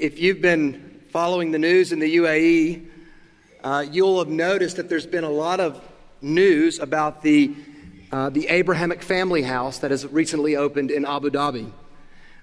if 0.00 0.18
you've 0.18 0.40
been 0.40 1.02
following 1.10 1.50
the 1.50 1.58
news 1.58 1.92
in 1.92 1.98
the 1.98 2.16
UAE, 2.16 2.86
uh, 3.62 3.84
you'll 3.92 4.18
have 4.18 4.28
noticed 4.28 4.76
that 4.76 4.88
there's 4.88 5.06
been 5.06 5.24
a 5.24 5.30
lot 5.30 5.60
of 5.60 5.78
news 6.22 6.78
about 6.78 7.22
the, 7.22 7.54
uh, 8.10 8.30
the 8.30 8.48
Abrahamic 8.48 9.02
family 9.02 9.42
house 9.42 9.80
that 9.80 9.90
has 9.90 10.06
recently 10.06 10.56
opened 10.56 10.90
in 10.90 11.04
Abu 11.04 11.28
Dhabi. 11.28 11.70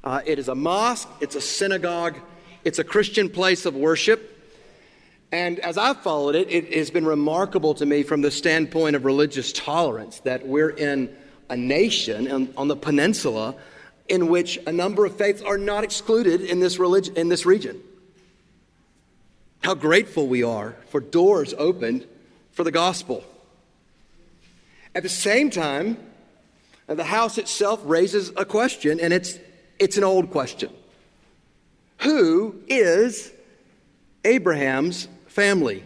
Uh, 0.03 0.21
it 0.23 0.37
is 0.37 0.49
a 0.49 0.53
mosque, 0.53 1.09
it's 1.19 1.33
a 1.33 1.41
synagogue, 1.41 2.19
it's 2.63 2.77
a 2.77 2.83
Christian 2.83 3.27
place 3.27 3.65
of 3.65 3.75
worship. 3.75 4.35
And 5.31 5.57
as 5.59 5.79
I've 5.79 5.97
followed 6.01 6.35
it, 6.35 6.51
it 6.51 6.71
has 6.75 6.91
been 6.91 7.07
remarkable 7.07 7.73
to 7.73 7.87
me 7.87 8.03
from 8.03 8.21
the 8.21 8.29
standpoint 8.29 8.95
of 8.95 9.03
religious 9.03 9.51
tolerance 9.51 10.19
that 10.19 10.45
we're 10.45 10.69
in 10.69 11.09
a 11.49 11.57
nation 11.57 12.31
on, 12.31 12.53
on 12.55 12.67
the 12.67 12.75
peninsula 12.75 13.55
in 14.09 14.27
which 14.27 14.57
a 14.65 14.71
number 14.71 15.05
of 15.05 15.15
faiths 15.17 15.41
are 15.41 15.57
not 15.57 15.83
excluded 15.83 16.41
in 16.41 16.59
this, 16.59 16.79
religion, 16.79 17.15
in 17.15 17.29
this 17.29 17.45
region. 17.45 17.81
How 19.63 19.75
grateful 19.75 20.27
we 20.27 20.43
are 20.43 20.75
for 20.89 20.99
doors 20.99 21.53
opened 21.57 22.05
for 22.51 22.63
the 22.63 22.71
gospel. 22.71 23.23
At 24.95 25.03
the 25.03 25.09
same 25.09 25.49
time, 25.49 25.97
the 26.87 27.03
house 27.03 27.37
itself 27.37 27.81
raises 27.83 28.31
a 28.37 28.45
question, 28.45 28.99
and 28.99 29.13
it's, 29.13 29.37
it's 29.77 29.97
an 29.97 30.03
old 30.03 30.31
question 30.31 30.71
Who 31.99 32.61
is 32.67 33.31
Abraham's 34.23 35.07
family? 35.27 35.83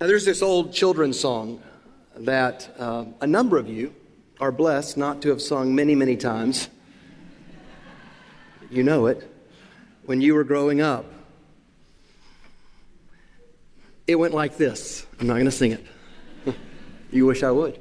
Now, 0.00 0.08
there's 0.08 0.24
this 0.24 0.42
old 0.42 0.72
children's 0.72 1.18
song 1.18 1.62
that 2.16 2.68
uh, 2.78 3.04
a 3.20 3.26
number 3.26 3.56
of 3.56 3.68
you 3.68 3.94
are 4.42 4.50
blessed 4.50 4.96
not 4.96 5.22
to 5.22 5.28
have 5.28 5.40
sung 5.40 5.72
many, 5.72 5.94
many 5.94 6.16
times. 6.16 6.68
You 8.72 8.82
know 8.82 9.06
it. 9.06 9.32
When 10.04 10.20
you 10.20 10.34
were 10.34 10.42
growing 10.42 10.80
up, 10.80 11.04
it 14.08 14.16
went 14.16 14.34
like 14.34 14.56
this. 14.56 15.06
I'm 15.20 15.28
not 15.28 15.34
going 15.34 15.44
to 15.44 15.52
sing 15.52 15.70
it. 15.70 15.86
you 17.12 17.24
wish 17.24 17.44
I 17.44 17.52
would. 17.52 17.78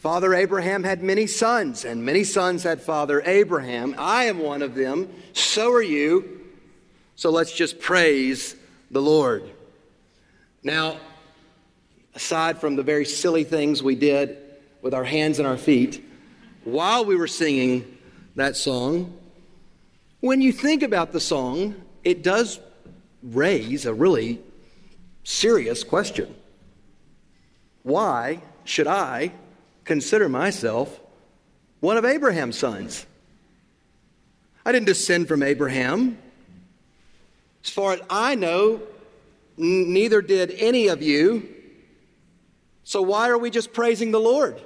Father 0.00 0.34
Abraham 0.34 0.84
had 0.84 1.02
many 1.02 1.26
sons, 1.26 1.86
and 1.86 2.04
many 2.04 2.24
sons 2.24 2.62
had 2.62 2.82
Father 2.82 3.22
Abraham. 3.24 3.94
I 3.96 4.24
am 4.24 4.38
one 4.38 4.60
of 4.60 4.74
them. 4.74 5.08
So 5.32 5.72
are 5.72 5.80
you. 5.80 6.42
So 7.16 7.30
let's 7.30 7.52
just 7.54 7.80
praise 7.80 8.54
the 8.90 9.00
Lord. 9.00 9.50
Now, 10.62 10.98
aside 12.14 12.60
from 12.60 12.76
the 12.76 12.82
very 12.82 13.06
silly 13.06 13.44
things 13.44 13.82
we 13.82 13.94
did 13.94 14.51
with 14.82 14.92
our 14.92 15.04
hands 15.04 15.38
and 15.38 15.48
our 15.48 15.56
feet 15.56 16.04
while 16.64 17.04
we 17.04 17.16
were 17.16 17.26
singing 17.26 17.98
that 18.36 18.56
song, 18.56 19.16
when 20.20 20.40
you 20.40 20.52
think 20.52 20.82
about 20.82 21.12
the 21.12 21.20
song, 21.20 21.74
it 22.04 22.22
does 22.22 22.60
raise 23.22 23.86
a 23.86 23.92
really 23.94 24.40
serious 25.24 25.82
question. 25.82 26.34
Why 27.82 28.40
should 28.64 28.86
I 28.86 29.32
consider 29.84 30.28
myself 30.28 31.00
one 31.80 31.96
of 31.96 32.04
Abraham's 32.04 32.58
sons? 32.58 33.06
I 34.64 34.70
didn't 34.70 34.86
descend 34.86 35.26
from 35.26 35.42
Abraham. 35.42 36.18
As 37.64 37.70
far 37.70 37.94
as 37.94 38.00
I 38.08 38.36
know, 38.36 38.80
neither 39.56 40.22
did 40.22 40.52
any 40.52 40.86
of 40.86 41.02
you. 41.02 41.48
So 42.84 43.02
why 43.02 43.28
are 43.28 43.38
we 43.38 43.50
just 43.50 43.72
praising 43.72 44.12
the 44.12 44.20
Lord? 44.20 44.62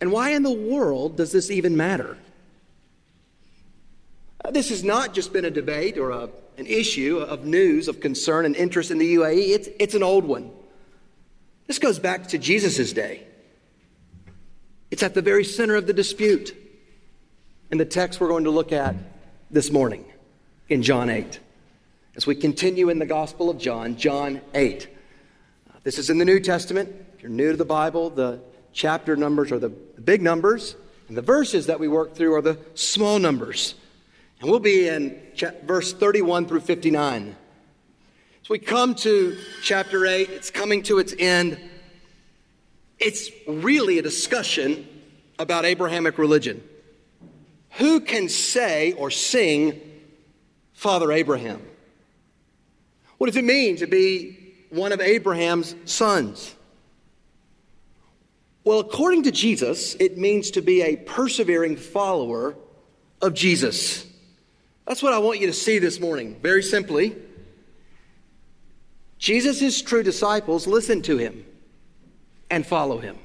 And 0.00 0.12
why 0.12 0.30
in 0.30 0.42
the 0.42 0.52
world 0.52 1.16
does 1.16 1.32
this 1.32 1.50
even 1.50 1.76
matter? 1.76 2.16
Uh, 4.44 4.50
this 4.50 4.68
has 4.68 4.84
not 4.84 5.14
just 5.14 5.32
been 5.32 5.44
a 5.44 5.50
debate 5.50 5.98
or 5.98 6.10
a, 6.10 6.28
an 6.56 6.66
issue 6.66 7.18
of 7.18 7.44
news, 7.44 7.88
of 7.88 8.00
concern 8.00 8.44
and 8.44 8.54
interest 8.54 8.90
in 8.90 8.98
the 8.98 9.16
UAE, 9.16 9.48
it's, 9.54 9.68
it's 9.78 9.94
an 9.94 10.02
old 10.02 10.24
one. 10.24 10.50
This 11.66 11.78
goes 11.78 11.98
back 11.98 12.28
to 12.28 12.38
Jesus' 12.38 12.92
day. 12.92 13.24
It's 14.90 15.02
at 15.02 15.14
the 15.14 15.22
very 15.22 15.44
center 15.44 15.76
of 15.76 15.86
the 15.86 15.92
dispute 15.92 16.56
in 17.70 17.78
the 17.78 17.84
text 17.84 18.20
we're 18.20 18.28
going 18.28 18.44
to 18.44 18.50
look 18.50 18.72
at 18.72 18.94
this 19.50 19.70
morning 19.70 20.04
in 20.68 20.82
John 20.82 21.10
8. 21.10 21.38
As 22.16 22.26
we 22.26 22.34
continue 22.34 22.88
in 22.88 22.98
the 22.98 23.06
Gospel 23.06 23.50
of 23.50 23.58
John, 23.58 23.96
John 23.96 24.40
8. 24.54 24.88
This 25.84 25.98
is 25.98 26.10
in 26.10 26.18
the 26.18 26.24
New 26.24 26.40
Testament. 26.40 26.88
If 27.14 27.22
you're 27.22 27.30
new 27.30 27.50
to 27.50 27.56
the 27.56 27.64
Bible, 27.64 28.10
the 28.10 28.40
chapter 28.78 29.16
numbers 29.16 29.50
are 29.50 29.58
the 29.58 29.68
big 29.68 30.22
numbers, 30.22 30.76
and 31.08 31.16
the 31.16 31.22
verses 31.22 31.66
that 31.66 31.80
we 31.80 31.88
work 31.88 32.14
through 32.14 32.32
are 32.36 32.40
the 32.40 32.56
small 32.74 33.18
numbers. 33.18 33.74
And 34.40 34.48
we'll 34.48 34.60
be 34.60 34.86
in 34.86 35.20
verse 35.64 35.92
31 35.92 36.46
through 36.46 36.60
59. 36.60 37.36
So 38.44 38.46
we 38.50 38.60
come 38.60 38.94
to 38.94 39.36
chapter 39.64 40.06
8, 40.06 40.30
it's 40.30 40.50
coming 40.50 40.84
to 40.84 41.00
its 41.00 41.12
end. 41.18 41.58
It's 43.00 43.30
really 43.48 43.98
a 43.98 44.02
discussion 44.02 44.86
about 45.40 45.64
Abrahamic 45.64 46.16
religion. 46.16 46.62
Who 47.78 47.98
can 47.98 48.28
say 48.28 48.92
or 48.92 49.10
sing 49.10 49.80
Father 50.72 51.10
Abraham? 51.10 51.60
What 53.18 53.26
does 53.26 53.36
it 53.36 53.44
mean 53.44 53.74
to 53.78 53.88
be 53.88 54.54
one 54.70 54.92
of 54.92 55.00
Abraham's 55.00 55.74
sons? 55.84 56.54
Well, 58.68 58.80
according 58.80 59.22
to 59.22 59.32
Jesus, 59.32 59.94
it 59.94 60.18
means 60.18 60.50
to 60.50 60.60
be 60.60 60.82
a 60.82 60.96
persevering 60.96 61.76
follower 61.76 62.54
of 63.22 63.32
Jesus. 63.32 64.04
That's 64.86 65.02
what 65.02 65.14
I 65.14 65.18
want 65.20 65.40
you 65.40 65.46
to 65.46 65.54
see 65.54 65.78
this 65.78 65.98
morning, 65.98 66.38
very 66.42 66.62
simply. 66.62 67.16
Jesus' 69.18 69.80
true 69.80 70.02
disciples 70.02 70.66
listen 70.66 71.00
to 71.00 71.16
him 71.16 71.46
and 72.50 72.66
follow 72.66 72.98
him. 72.98 73.16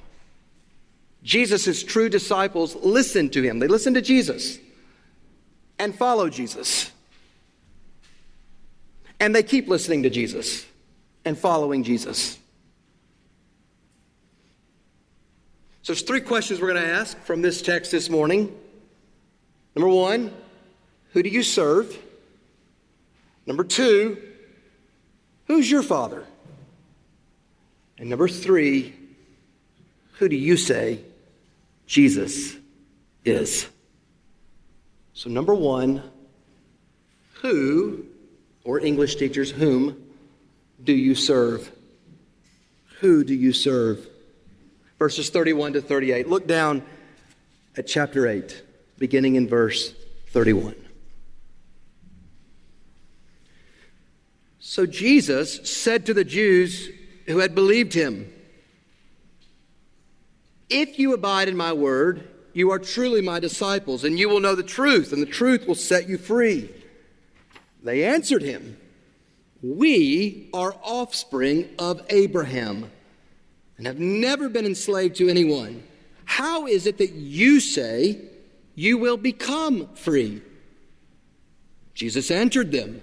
Jesus' 1.24 1.84
true 1.84 2.08
disciples 2.08 2.78
listen 2.78 3.30
to 3.32 3.42
him. 3.42 3.60
They 3.60 3.68
listen 3.68 3.96
to 3.96 4.02
Jesus 4.02 4.60
and 5.78 5.94
follow 5.94 6.30
Jesus. 6.30 6.90
And 9.20 9.36
they 9.36 9.44
keep 9.44 9.68
listening 9.68 10.04
to 10.04 10.10
Jesus 10.10 10.66
and 11.26 11.38
following 11.38 11.84
Jesus. 11.84 12.40
So 15.84 15.92
there's 15.92 16.04
three 16.04 16.22
questions 16.22 16.62
we're 16.62 16.72
going 16.72 16.82
to 16.82 16.94
ask 16.94 17.20
from 17.24 17.42
this 17.42 17.62
text 17.62 17.92
this 17.92 18.10
morning. 18.10 18.58
Number 19.76 19.90
one, 19.90 20.34
who 21.12 21.22
do 21.22 21.28
you 21.28 21.44
serve? 21.44 21.98
Number 23.46 23.66
two, 23.66 24.18
who's 25.48 25.70
your 25.70 25.84
father? 25.84 26.24
And 27.98 28.10
number 28.10 28.30
three, 28.30 28.94
who 30.14 30.30
do 30.30 30.38
you 30.38 30.56
say 30.56 31.02
Jesus 31.86 32.56
is? 33.26 33.68
So, 35.12 35.30
number 35.30 35.54
one, 35.54 36.02
who, 37.42 38.06
or 38.64 38.80
English 38.80 39.18
teachers, 39.18 39.52
whom 39.52 40.02
do 40.82 40.94
you 40.94 41.14
serve? 41.14 41.70
Who 43.02 43.26
do 43.26 43.34
you 43.34 43.52
serve? 43.52 44.08
Verses 45.04 45.30
31 45.30 45.74
to 45.74 45.82
38. 45.82 46.30
Look 46.30 46.48
down 46.48 46.82
at 47.76 47.88
chapter 47.88 48.26
8, 48.26 48.64
beginning 48.98 49.36
in 49.36 49.50
verse 49.50 49.94
31. 50.30 50.76
So 54.60 54.86
Jesus 54.86 55.70
said 55.70 56.06
to 56.06 56.14
the 56.14 56.24
Jews 56.24 56.90
who 57.28 57.40
had 57.40 57.54
believed 57.54 57.94
him, 57.94 58.32
If 60.70 60.98
you 60.98 61.14
abide 61.14 61.50
in 61.50 61.58
my 61.58 61.74
word, 61.74 62.26
you 62.54 62.72
are 62.72 62.80
truly 62.80 63.22
my 63.22 63.42
disciples, 63.42 64.06
and 64.06 64.18
you 64.18 64.30
will 64.30 64.40
know 64.40 64.56
the 64.56 64.64
truth, 64.64 65.12
and 65.12 65.22
the 65.22 65.26
truth 65.26 65.68
will 65.68 65.76
set 65.76 66.08
you 66.08 66.18
free. 66.18 66.70
They 67.84 68.06
answered 68.06 68.42
him, 68.42 68.78
We 69.62 70.50
are 70.54 70.74
offspring 70.82 71.72
of 71.78 72.02
Abraham 72.10 72.90
and 73.78 73.88
have 73.88 74.00
never 74.00 74.50
been 74.50 74.66
enslaved 74.66 75.16
to 75.18 75.30
anyone. 75.30 75.84
How 76.26 76.68
is 76.68 76.86
it 76.86 76.98
that 77.00 77.14
you 77.14 77.60
say 77.60 78.20
you 78.76 78.98
will 78.98 79.18
become 79.18 79.88
free? 79.96 80.42
Jesus 81.94 82.32
answered 82.32 82.72
them. 82.72 83.02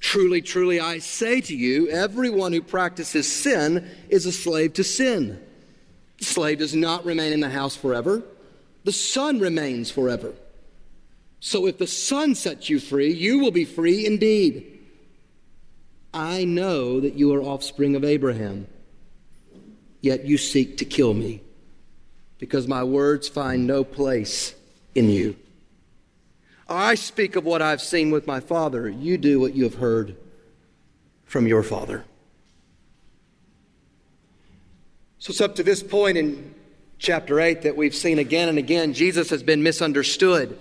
Truly, 0.00 0.40
truly, 0.40 0.78
I 0.78 0.98
say 0.98 1.40
to 1.40 1.56
you, 1.56 1.88
everyone 1.88 2.52
who 2.52 2.62
practices 2.62 3.30
sin 3.30 3.88
is 4.08 4.26
a 4.26 4.32
slave 4.32 4.74
to 4.74 4.84
sin. 4.84 5.40
The 6.18 6.24
slave 6.24 6.58
does 6.58 6.74
not 6.74 7.04
remain 7.04 7.32
in 7.32 7.40
the 7.40 7.50
house 7.50 7.76
forever, 7.76 8.22
the 8.84 8.92
son 8.92 9.40
remains 9.40 9.90
forever. 9.90 10.34
So 11.40 11.66
if 11.66 11.78
the 11.78 11.86
son 11.86 12.34
sets 12.34 12.68
you 12.68 12.80
free, 12.80 13.12
you 13.12 13.38
will 13.38 13.50
be 13.50 13.64
free 13.64 14.06
indeed. 14.06 14.78
I 16.12 16.44
know 16.44 17.00
that 17.00 17.14
you 17.14 17.32
are 17.34 17.42
offspring 17.42 17.94
of 17.94 18.04
Abraham, 18.04 18.66
yet 20.00 20.24
you 20.24 20.38
seek 20.38 20.78
to 20.78 20.84
kill 20.84 21.14
me, 21.14 21.42
because 22.38 22.66
my 22.66 22.84
words 22.84 23.28
find 23.28 23.66
no 23.66 23.84
place 23.84 24.54
in 24.94 25.08
you. 25.08 25.36
I 26.68 26.94
speak 26.96 27.36
of 27.36 27.44
what 27.44 27.62
I've 27.62 27.80
seen 27.80 28.10
with 28.10 28.26
my 28.26 28.40
Father. 28.40 28.88
You 28.88 29.16
do 29.16 29.40
what 29.40 29.54
you 29.54 29.64
have 29.64 29.76
heard 29.76 30.16
from 31.24 31.46
your 31.46 31.62
Father. 31.62 32.04
So 35.18 35.30
it's 35.30 35.40
up 35.40 35.56
to 35.56 35.62
this 35.62 35.82
point 35.82 36.16
in 36.16 36.54
chapter 36.98 37.40
8 37.40 37.62
that 37.62 37.76
we've 37.76 37.94
seen 37.94 38.18
again 38.18 38.48
and 38.48 38.58
again 38.58 38.92
Jesus 38.92 39.30
has 39.30 39.42
been 39.42 39.62
misunderstood. 39.62 40.58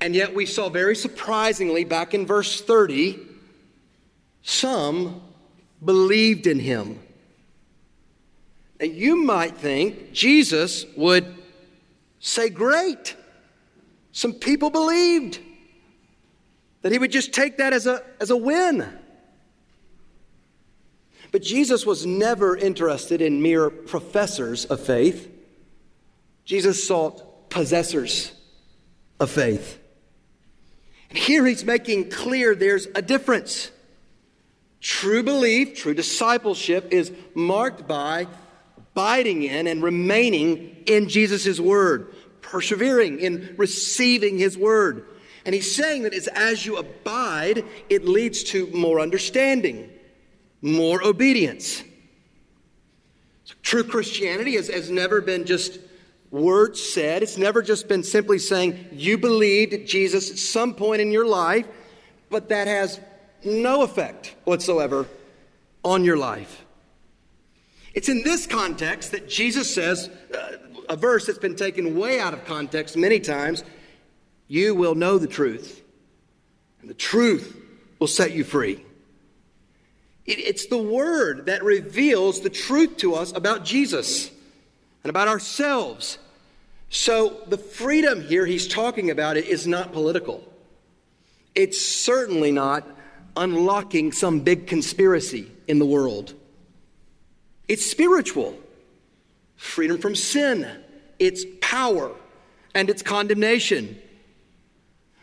And 0.00 0.14
yet 0.14 0.34
we 0.34 0.46
saw 0.46 0.68
very 0.68 0.96
surprisingly 0.96 1.84
back 1.84 2.14
in 2.14 2.26
verse 2.26 2.60
30, 2.60 3.18
some 4.42 5.20
believed 5.84 6.46
in 6.46 6.58
him. 6.58 6.98
Now 8.80 8.86
you 8.86 9.22
might 9.22 9.56
think 9.56 10.12
Jesus 10.12 10.86
would 10.96 11.26
say, 12.18 12.48
Great, 12.48 13.14
some 14.12 14.32
people 14.32 14.70
believed. 14.70 15.38
That 16.82 16.92
he 16.92 16.98
would 16.98 17.12
just 17.12 17.34
take 17.34 17.58
that 17.58 17.74
as 17.74 17.86
a, 17.86 18.02
as 18.20 18.30
a 18.30 18.36
win. 18.36 18.88
But 21.30 21.42
Jesus 21.42 21.84
was 21.84 22.06
never 22.06 22.56
interested 22.56 23.20
in 23.20 23.42
mere 23.42 23.68
professors 23.68 24.64
of 24.64 24.80
faith. 24.80 25.30
Jesus 26.46 26.88
sought 26.88 27.50
possessors 27.50 28.32
of 29.20 29.30
faith. 29.30 29.78
And 31.10 31.18
here 31.18 31.44
he's 31.44 31.64
making 31.64 32.10
clear 32.10 32.54
there's 32.54 32.86
a 32.94 33.02
difference. 33.02 33.70
True 34.80 35.22
belief, 35.22 35.76
true 35.76 35.92
discipleship 35.92 36.88
is 36.90 37.12
marked 37.34 37.86
by 37.86 38.26
abiding 38.92 39.42
in 39.42 39.66
and 39.66 39.82
remaining 39.82 40.82
in 40.86 41.08
Jesus' 41.08 41.60
word, 41.60 42.14
persevering 42.40 43.20
in 43.20 43.54
receiving 43.56 44.38
his 44.38 44.58
word. 44.58 45.06
And 45.44 45.54
he's 45.54 45.74
saying 45.74 46.02
that 46.02 46.12
it's 46.12 46.26
as 46.28 46.66
you 46.66 46.76
abide, 46.76 47.64
it 47.88 48.04
leads 48.04 48.42
to 48.44 48.66
more 48.68 49.00
understanding 49.00 49.90
more 50.62 51.02
obedience. 51.02 51.82
So 53.44 53.54
true 53.62 53.84
Christianity 53.84 54.56
has, 54.56 54.68
has 54.68 54.90
never 54.90 55.20
been 55.20 55.44
just 55.46 55.78
words 56.30 56.80
said, 56.80 57.22
it's 57.22 57.38
never 57.38 57.62
just 57.62 57.88
been 57.88 58.02
simply 58.02 58.38
saying 58.38 58.88
you 58.92 59.18
believed 59.18 59.88
Jesus 59.88 60.30
at 60.30 60.38
some 60.38 60.74
point 60.74 61.00
in 61.00 61.10
your 61.10 61.26
life, 61.26 61.66
but 62.28 62.50
that 62.50 62.68
has 62.68 63.00
no 63.44 63.82
effect 63.82 64.36
whatsoever 64.44 65.06
on 65.82 66.04
your 66.04 66.16
life. 66.16 66.64
It's 67.94 68.08
in 68.08 68.22
this 68.22 68.46
context 68.46 69.12
that 69.12 69.28
Jesus 69.28 69.72
says, 69.72 70.08
uh, 70.36 70.56
a 70.88 70.96
verse 70.96 71.26
that's 71.26 71.38
been 71.38 71.56
taken 71.56 71.98
way 71.98 72.20
out 72.20 72.34
of 72.34 72.44
context 72.44 72.96
many 72.96 73.20
times 73.20 73.64
you 74.48 74.74
will 74.74 74.96
know 74.96 75.16
the 75.16 75.28
truth, 75.28 75.80
and 76.80 76.90
the 76.90 76.94
truth 76.94 77.56
will 78.00 78.08
set 78.08 78.32
you 78.32 78.42
free. 78.42 78.84
It's 80.26 80.66
the 80.66 80.78
Word 80.78 81.46
that 81.46 81.62
reveals 81.62 82.40
the 82.40 82.50
truth 82.50 82.96
to 82.98 83.14
us 83.14 83.32
about 83.32 83.64
Jesus 83.64 84.30
and 85.04 85.10
about 85.10 85.28
ourselves. 85.28 86.18
So 86.88 87.42
the 87.46 87.58
freedom 87.58 88.22
here 88.22 88.44
he's 88.44 88.66
talking 88.66 89.10
about 89.10 89.36
it 89.36 89.46
is 89.46 89.66
not 89.68 89.92
political. 89.92 90.42
It's 91.54 91.80
certainly 91.80 92.50
not 92.50 92.86
unlocking 93.36 94.10
some 94.10 94.40
big 94.40 94.66
conspiracy 94.66 95.50
in 95.68 95.78
the 95.78 95.86
world. 95.86 96.34
It's 97.70 97.88
spiritual. 97.88 98.58
Freedom 99.54 99.96
from 99.98 100.16
sin, 100.16 100.68
its 101.20 101.44
power, 101.60 102.10
and 102.74 102.90
its 102.90 103.00
condemnation. 103.00 103.96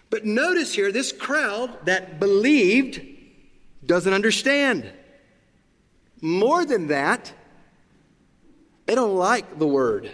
But 0.10 0.24
notice 0.24 0.74
here, 0.74 0.94
this 0.94 1.12
crowd 1.12 1.86
that 1.88 2.22
believed 2.22 3.02
doesn't 3.86 4.14
understand. 4.14 4.90
More 6.22 6.64
than 6.64 6.88
that, 6.88 7.34
they 8.86 8.96
don't 8.96 9.18
like 9.18 9.60
the 9.60 9.68
word 9.68 10.10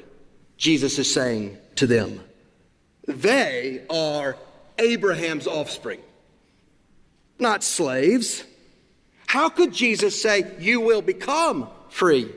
Jesus 0.57 0.97
is 0.97 1.13
saying 1.13 1.59
to 1.75 1.85
them. 1.85 2.19
They 3.07 3.83
are 3.91 4.37
Abraham's 4.79 5.45
offspring, 5.45 5.99
not 7.37 7.63
slaves. 7.63 8.43
How 9.27 9.49
could 9.49 9.71
Jesus 9.71 10.19
say, 10.19 10.51
You 10.57 10.81
will 10.81 11.03
become 11.03 11.69
free? 11.93 12.31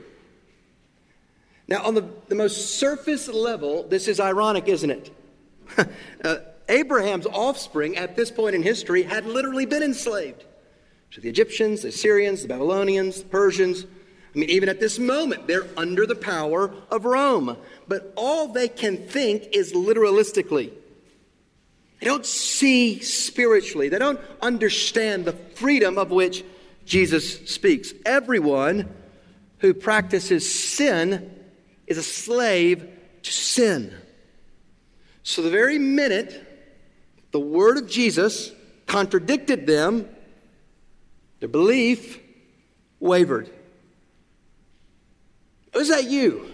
Now, 1.67 1.83
on 1.83 1.95
the, 1.95 2.07
the 2.29 2.35
most 2.35 2.77
surface 2.77 3.27
level, 3.27 3.83
this 3.83 4.07
is 4.07 4.19
ironic, 4.19 4.67
isn't 4.67 4.89
it? 4.89 5.11
uh, 6.23 6.37
Abraham's 6.69 7.25
offspring 7.25 7.97
at 7.97 8.15
this 8.15 8.31
point 8.31 8.55
in 8.55 8.63
history 8.63 9.03
had 9.03 9.25
literally 9.25 9.65
been 9.65 9.83
enslaved 9.83 10.45
to 11.11 11.21
the 11.21 11.27
Egyptians, 11.27 11.81
the 11.81 11.89
Assyrians, 11.89 12.43
the 12.43 12.47
Babylonians, 12.47 13.23
the 13.23 13.29
Persians. 13.29 13.83
I 13.83 14.39
mean, 14.39 14.49
even 14.49 14.69
at 14.69 14.79
this 14.79 14.99
moment, 14.99 15.47
they're 15.47 15.67
under 15.75 16.05
the 16.05 16.15
power 16.15 16.73
of 16.91 17.05
Rome. 17.05 17.57
But 17.87 18.13
all 18.15 18.49
they 18.49 18.67
can 18.67 18.97
think 18.97 19.49
is 19.53 19.73
literalistically. 19.73 20.71
They 21.99 22.05
don't 22.05 22.25
see 22.25 22.99
spiritually. 22.99 23.89
They 23.89 23.99
don't 23.99 24.19
understand 24.41 25.25
the 25.25 25.33
freedom 25.33 25.97
of 25.97 26.11
which 26.11 26.43
Jesus 26.85 27.49
speaks. 27.49 27.91
Everyone 28.05 28.87
who 29.59 29.73
practices 29.73 30.51
sin 30.51 31.33
is 31.87 31.97
a 31.97 32.03
slave 32.03 32.87
to 33.23 33.31
sin. 33.31 33.93
So, 35.23 35.41
the 35.41 35.49
very 35.49 35.79
minute 35.79 36.47
the 37.31 37.39
word 37.39 37.77
of 37.77 37.87
Jesus 37.87 38.51
contradicted 38.85 39.67
them, 39.67 40.07
their 41.39 41.49
belief 41.49 42.19
wavered. 42.99 43.49
Was 45.73 45.89
that 45.89 46.05
you? 46.05 46.51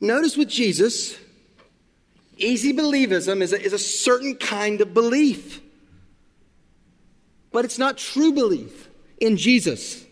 Notice 0.00 0.36
with 0.36 0.48
Jesus, 0.48 1.16
easy 2.36 2.72
believism 2.72 3.42
is 3.42 3.52
a, 3.52 3.60
is 3.60 3.72
a 3.72 3.78
certain 3.78 4.36
kind 4.36 4.80
of 4.80 4.94
belief, 4.94 5.60
but 7.50 7.64
it's 7.64 7.78
not 7.78 7.98
true 7.98 8.32
belief 8.32 8.88
in 9.18 9.36
Jesus. 9.36 10.04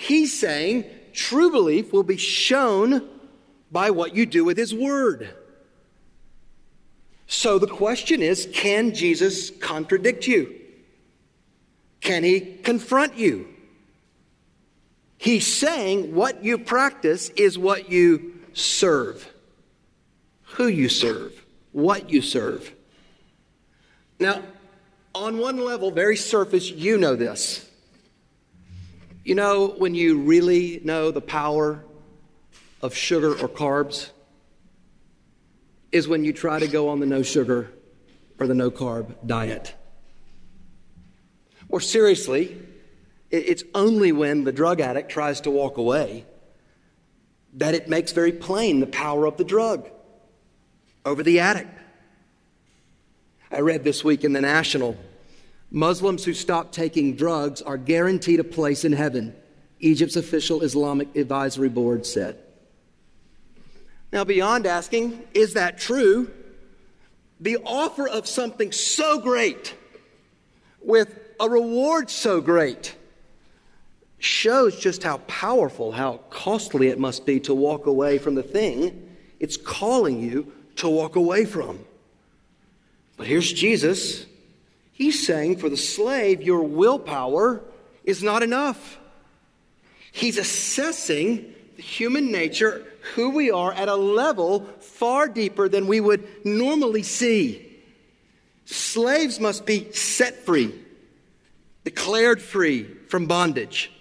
He's 0.00 0.38
saying 0.38 0.84
true 1.12 1.50
belief 1.50 1.92
will 1.92 2.04
be 2.04 2.16
shown 2.16 3.08
by 3.72 3.90
what 3.90 4.14
you 4.14 4.26
do 4.26 4.44
with 4.44 4.56
His 4.56 4.72
Word. 4.72 5.28
So 7.26 7.58
the 7.58 7.66
question 7.66 8.22
is 8.22 8.48
can 8.54 8.94
Jesus 8.94 9.50
contradict 9.50 10.28
you? 10.28 10.54
Can 12.00 12.22
he 12.22 12.40
confront 12.40 13.18
you? 13.18 13.48
He's 15.16 15.52
saying 15.52 16.14
what 16.14 16.44
you 16.44 16.58
practice 16.58 17.30
is 17.30 17.58
what 17.58 17.90
you 17.90 18.34
serve. 18.52 19.28
Who 20.54 20.68
you 20.68 20.88
serve, 20.88 21.44
what 21.72 22.08
you 22.08 22.22
serve. 22.22 22.72
Now, 24.20 24.42
on 25.12 25.38
one 25.38 25.58
level, 25.58 25.90
very 25.90 26.16
surface, 26.16 26.70
you 26.70 26.98
know 26.98 27.16
this. 27.16 27.67
You 29.28 29.34
know 29.34 29.74
when 29.76 29.94
you 29.94 30.20
really 30.20 30.80
know 30.82 31.10
the 31.10 31.20
power 31.20 31.84
of 32.80 32.94
sugar 32.94 33.32
or 33.32 33.46
carbs? 33.46 34.08
Is 35.92 36.08
when 36.08 36.24
you 36.24 36.32
try 36.32 36.58
to 36.58 36.66
go 36.66 36.88
on 36.88 37.00
the 37.00 37.04
no 37.04 37.22
sugar 37.22 37.70
or 38.40 38.46
the 38.46 38.54
no 38.54 38.70
carb 38.70 39.14
diet. 39.26 39.74
Or 41.68 41.78
seriously, 41.78 42.58
it's 43.30 43.64
only 43.74 44.12
when 44.12 44.44
the 44.44 44.52
drug 44.52 44.80
addict 44.80 45.10
tries 45.10 45.42
to 45.42 45.50
walk 45.50 45.76
away 45.76 46.24
that 47.52 47.74
it 47.74 47.86
makes 47.86 48.12
very 48.12 48.32
plain 48.32 48.80
the 48.80 48.86
power 48.86 49.26
of 49.26 49.36
the 49.36 49.44
drug 49.44 49.90
over 51.04 51.22
the 51.22 51.40
addict. 51.40 51.78
I 53.50 53.60
read 53.60 53.84
this 53.84 54.02
week 54.02 54.24
in 54.24 54.32
the 54.32 54.40
National 54.40 54.96
Muslims 55.70 56.24
who 56.24 56.34
stop 56.34 56.72
taking 56.72 57.14
drugs 57.14 57.60
are 57.60 57.76
guaranteed 57.76 58.40
a 58.40 58.44
place 58.44 58.84
in 58.84 58.92
heaven, 58.92 59.34
Egypt's 59.80 60.16
official 60.16 60.62
Islamic 60.62 61.14
advisory 61.14 61.68
board 61.68 62.06
said. 62.06 62.38
Now, 64.12 64.24
beyond 64.24 64.66
asking, 64.66 65.22
is 65.34 65.54
that 65.54 65.78
true? 65.78 66.30
The 67.40 67.58
offer 67.58 68.08
of 68.08 68.26
something 68.26 68.72
so 68.72 69.20
great 69.20 69.74
with 70.80 71.18
a 71.38 71.48
reward 71.48 72.10
so 72.10 72.40
great 72.40 72.96
shows 74.18 74.78
just 74.78 75.02
how 75.02 75.18
powerful, 75.18 75.92
how 75.92 76.20
costly 76.30 76.88
it 76.88 76.98
must 76.98 77.26
be 77.26 77.38
to 77.40 77.54
walk 77.54 77.86
away 77.86 78.18
from 78.18 78.34
the 78.34 78.42
thing 78.42 79.04
it's 79.40 79.56
calling 79.56 80.20
you 80.20 80.52
to 80.76 80.88
walk 80.88 81.16
away 81.16 81.44
from. 81.44 81.78
But 83.16 83.26
here's 83.26 83.52
Jesus. 83.52 84.26
He's 84.98 85.24
saying 85.24 85.58
for 85.58 85.68
the 85.68 85.76
slave, 85.76 86.42
your 86.42 86.64
willpower 86.64 87.62
is 88.02 88.20
not 88.20 88.42
enough. 88.42 88.98
He's 90.10 90.38
assessing 90.38 91.54
the 91.76 91.82
human 91.82 92.32
nature, 92.32 92.84
who 93.14 93.30
we 93.30 93.52
are, 93.52 93.72
at 93.72 93.88
a 93.88 93.94
level 93.94 94.66
far 94.80 95.28
deeper 95.28 95.68
than 95.68 95.86
we 95.86 96.00
would 96.00 96.26
normally 96.44 97.04
see. 97.04 97.64
Slaves 98.64 99.38
must 99.38 99.64
be 99.64 99.92
set 99.92 100.44
free, 100.44 100.74
declared 101.84 102.42
free 102.42 102.82
from 103.06 103.26
bondage. 103.26 103.92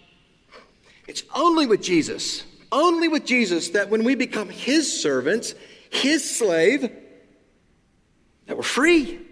It's 1.08 1.22
only 1.36 1.68
with 1.68 1.84
Jesus, 1.84 2.44
only 2.72 3.08
with 3.08 3.24
Jesus, 3.24 3.70
that 3.70 3.92
when 3.92 4.04
we 4.04 4.16
become 4.16 4.50
His 4.50 5.00
servants, 5.00 5.54
His 5.92 6.28
slave, 6.28 6.92
that 8.48 8.58
we're 8.58 8.64
free. 8.64 9.27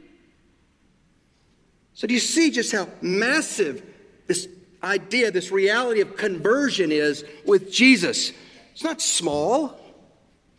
So, 1.96 2.08
do 2.08 2.14
you 2.14 2.20
see 2.20 2.52
just 2.52 2.74
how 2.74 2.90
massive 3.02 3.82
this 4.28 4.48
idea, 4.84 5.32
this 5.32 5.50
reality 5.50 6.02
of 6.02 6.18
conversion 6.18 6.92
is 6.92 7.24
with 7.46 7.72
Jesus? 7.72 8.34
It's 8.74 8.84
not 8.84 9.02
small, 9.02 9.80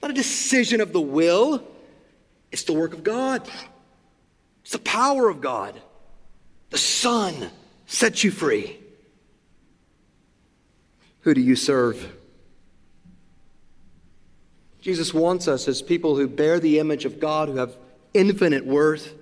not 0.01 0.11
a 0.11 0.15
decision 0.15 0.81
of 0.81 0.95
the 0.95 1.01
will, 1.01 1.63
it's 2.51 2.65
the 2.65 2.73
work 2.73 2.95
of 2.95 3.05
God. 3.05 3.47
It's 4.63 4.73
the 4.73 4.79
power 4.79 5.29
of 5.29 5.41
God. 5.41 5.81
The 6.71 6.79
Son 6.79 7.51
sets 7.87 8.25
you 8.25 8.31
free. 8.31 8.79
Who 11.21 11.35
do 11.35 11.41
you 11.41 11.55
serve? 11.55 12.13
Jesus 14.81 15.13
wants 15.13 15.49
us 15.49 15.69
as 15.69 15.83
people 15.83 16.17
who 16.17 16.29
bear 16.29 16.59
the 16.59 16.79
image 16.79 17.05
of 17.05 17.21
God, 17.21 17.49
who 17.49 17.57
have 17.57 17.77
infinite 18.15 18.65
worth, 18.65 19.15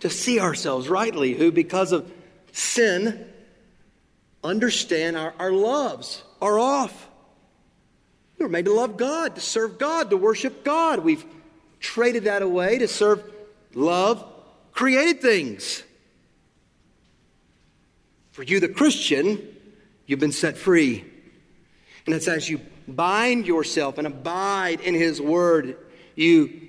to 0.00 0.10
see 0.10 0.40
ourselves 0.40 0.88
rightly, 0.88 1.34
who, 1.34 1.50
because 1.50 1.92
of 1.92 2.10
sin, 2.52 3.26
understand 4.44 5.16
our, 5.16 5.34
our 5.38 5.52
loves 5.52 6.22
are 6.40 6.58
off. 6.58 7.08
We 8.38 8.44
were 8.44 8.50
made 8.50 8.66
to 8.66 8.72
love 8.72 8.96
God, 8.96 9.34
to 9.36 9.40
serve 9.40 9.78
God, 9.78 10.10
to 10.10 10.16
worship 10.16 10.64
God. 10.64 11.00
We've 11.00 11.24
traded 11.80 12.24
that 12.24 12.42
away 12.42 12.78
to 12.78 12.88
serve, 12.88 13.22
love, 13.74 14.24
created 14.72 15.22
things. 15.22 15.82
For 18.32 18.42
you, 18.42 18.60
the 18.60 18.68
Christian, 18.68 19.40
you've 20.06 20.20
been 20.20 20.32
set 20.32 20.58
free. 20.58 21.04
And 22.04 22.14
it's 22.14 22.28
as 22.28 22.48
you 22.50 22.60
bind 22.86 23.46
yourself 23.46 23.98
and 23.98 24.06
abide 24.06 24.80
in 24.80 24.94
His 24.94 25.20
Word, 25.20 25.78
you 26.14 26.65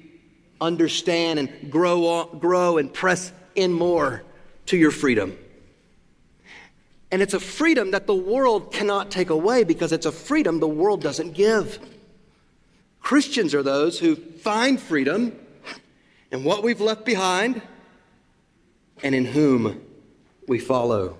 understand 0.60 1.40
and 1.40 1.72
grow, 1.72 2.26
grow 2.26 2.78
and 2.78 2.94
press 2.94 3.32
in 3.56 3.74
more 3.74 4.24
to 4.68 4.78
your 4.78 4.92
freedom. 4.92 5.38
And 7.12 7.22
it's 7.22 7.34
a 7.34 7.40
freedom 7.40 7.92
that 7.92 8.06
the 8.06 8.16
world 8.16 8.74
cannot 8.74 9.12
take 9.12 9.30
away 9.30 9.64
because 9.64 9.92
it's 9.92 10.06
a 10.06 10.12
freedom 10.12 10.60
the 10.60 10.68
world 10.68 11.02
doesn't 11.02 11.34
give. 11.34 11.80
Christians 13.00 13.54
are 13.54 13.64
those 13.64 14.00
who 14.00 14.16
find 14.16 14.80
freedom 14.80 15.38
in 16.32 16.44
what 16.44 16.64
we've 16.64 16.82
left 16.82 17.06
behind 17.06 17.62
and 19.02 19.16
in 19.16 19.24
whom 19.24 19.82
we 20.48 20.60
follow. 20.60 21.18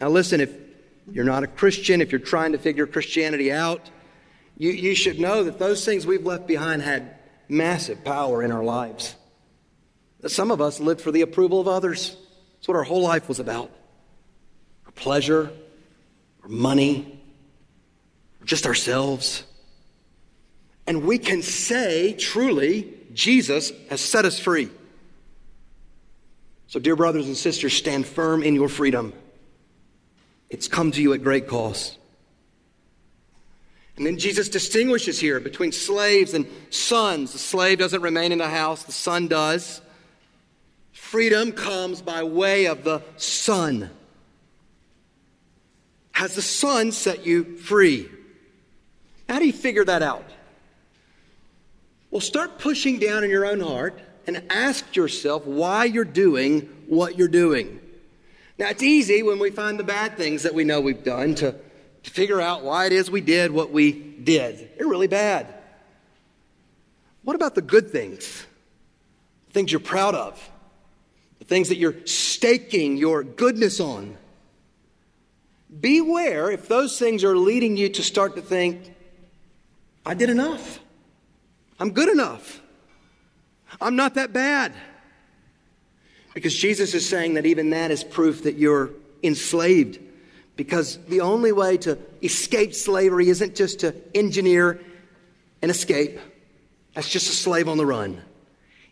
Now, 0.00 0.08
listen, 0.08 0.40
if 0.40 0.54
you're 1.10 1.24
not 1.24 1.42
a 1.42 1.46
Christian, 1.46 2.00
if 2.00 2.12
you're 2.12 2.18
trying 2.18 2.52
to 2.52 2.58
figure 2.58 2.86
Christianity 2.86 3.52
out, 3.52 3.90
you, 4.56 4.70
you 4.70 4.94
should 4.94 5.20
know 5.20 5.44
that 5.44 5.58
those 5.58 5.84
things 5.84 6.06
we've 6.06 6.24
left 6.24 6.46
behind 6.46 6.82
had 6.82 7.15
massive 7.48 8.04
power 8.04 8.42
in 8.42 8.52
our 8.52 8.64
lives. 8.64 9.14
Some 10.26 10.50
of 10.50 10.60
us 10.60 10.80
lived 10.80 11.00
for 11.00 11.12
the 11.12 11.22
approval 11.22 11.60
of 11.60 11.68
others. 11.68 12.16
That's 12.54 12.68
what 12.68 12.76
our 12.76 12.84
whole 12.84 13.02
life 13.02 13.28
was 13.28 13.38
about 13.38 13.70
our 14.86 14.92
pleasure, 14.92 15.50
our 16.42 16.48
money, 16.48 17.20
just 18.44 18.66
ourselves. 18.66 19.44
And 20.86 21.04
we 21.04 21.18
can 21.18 21.42
say 21.42 22.12
truly, 22.14 22.94
Jesus 23.12 23.72
has 23.90 24.00
set 24.00 24.24
us 24.24 24.38
free. 24.38 24.70
So, 26.68 26.80
dear 26.80 26.96
brothers 26.96 27.26
and 27.26 27.36
sisters, 27.36 27.72
stand 27.72 28.06
firm 28.06 28.42
in 28.42 28.54
your 28.54 28.68
freedom. 28.68 29.12
It's 30.50 30.68
come 30.68 30.92
to 30.92 31.02
you 31.02 31.12
at 31.12 31.22
great 31.22 31.48
cost. 31.48 31.98
And 33.96 34.06
then 34.06 34.18
Jesus 34.18 34.48
distinguishes 34.48 35.18
here 35.18 35.40
between 35.40 35.72
slaves 35.72 36.34
and 36.34 36.46
sons. 36.70 37.32
The 37.32 37.38
slave 37.38 37.78
doesn't 37.78 38.02
remain 38.02 38.32
in 38.32 38.38
the 38.38 38.48
house, 38.48 38.82
the 38.82 38.92
son 38.92 39.28
does. 39.28 39.80
Freedom 40.92 41.52
comes 41.52 42.02
by 42.02 42.22
way 42.24 42.66
of 42.66 42.84
the 42.84 43.02
son. 43.16 43.90
Has 46.12 46.34
the 46.34 46.42
son 46.42 46.92
set 46.92 47.26
you 47.26 47.56
free? 47.56 48.08
How 49.28 49.38
do 49.38 49.46
you 49.46 49.52
figure 49.52 49.84
that 49.84 50.02
out? 50.02 50.24
Well, 52.10 52.20
start 52.20 52.58
pushing 52.58 52.98
down 52.98 53.24
in 53.24 53.30
your 53.30 53.44
own 53.44 53.60
heart 53.60 54.00
and 54.26 54.42
ask 54.50 54.96
yourself 54.96 55.44
why 55.46 55.84
you're 55.84 56.04
doing 56.04 56.68
what 56.86 57.18
you're 57.18 57.28
doing. 57.28 57.80
Now, 58.58 58.68
it's 58.68 58.82
easy 58.82 59.22
when 59.22 59.38
we 59.38 59.50
find 59.50 59.78
the 59.78 59.84
bad 59.84 60.16
things 60.16 60.42
that 60.42 60.54
we 60.54 60.64
know 60.64 60.80
we've 60.80 61.04
done 61.04 61.34
to, 61.36 61.54
figure 62.10 62.40
out 62.40 62.62
why 62.62 62.86
it 62.86 62.92
is 62.92 63.10
we 63.10 63.20
did 63.20 63.50
what 63.50 63.70
we 63.70 63.92
did. 63.92 64.70
They're 64.76 64.86
really 64.86 65.06
bad. 65.06 65.52
What 67.22 67.36
about 67.36 67.54
the 67.54 67.62
good 67.62 67.90
things? 67.90 68.46
The 69.48 69.52
things 69.52 69.72
you're 69.72 69.80
proud 69.80 70.14
of, 70.14 70.50
the 71.38 71.44
things 71.44 71.68
that 71.70 71.76
you're 71.76 72.06
staking 72.06 72.96
your 72.96 73.24
goodness 73.24 73.80
on. 73.80 74.16
Beware 75.80 76.50
if 76.50 76.68
those 76.68 76.98
things 76.98 77.24
are 77.24 77.36
leading 77.36 77.76
you 77.76 77.88
to 77.88 78.02
start 78.02 78.36
to 78.36 78.42
think, 78.42 78.94
I 80.04 80.14
did 80.14 80.30
enough. 80.30 80.78
I'm 81.80 81.90
good 81.90 82.08
enough. 82.08 82.60
I'm 83.80 83.96
not 83.96 84.14
that 84.14 84.32
bad. 84.32 84.72
Because 86.32 86.54
Jesus 86.54 86.94
is 86.94 87.08
saying 87.08 87.34
that 87.34 87.46
even 87.46 87.70
that 87.70 87.90
is 87.90 88.04
proof 88.04 88.44
that 88.44 88.54
you're 88.54 88.90
enslaved. 89.22 89.98
Because 90.56 90.98
the 91.06 91.20
only 91.20 91.52
way 91.52 91.76
to 91.78 91.98
escape 92.22 92.74
slavery 92.74 93.28
isn't 93.28 93.54
just 93.54 93.80
to 93.80 93.94
engineer 94.14 94.80
an 95.62 95.70
escape, 95.70 96.18
that's 96.94 97.08
just 97.08 97.28
a 97.28 97.34
slave 97.34 97.68
on 97.68 97.76
the 97.76 97.86
run. 97.86 98.22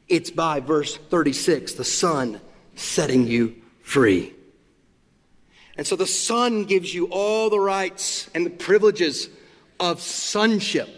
It's 0.09 0.31
by 0.31 0.61
verse 0.61 0.97
36, 0.97 1.75
the 1.75 1.85
Son 1.85 2.41
setting 2.77 3.27
you 3.27 3.57
free. 3.83 4.35
And 5.77 5.87
so 5.87 5.97
the 5.97 6.07
Son 6.07 6.65
gives 6.65 6.95
you 6.95 7.07
all 7.11 7.51
the 7.51 7.59
rights 7.59 8.29
and 8.35 8.45
the 8.45 8.51
privileges 8.51 9.29
of 9.81 10.01
sonship. 10.01 10.89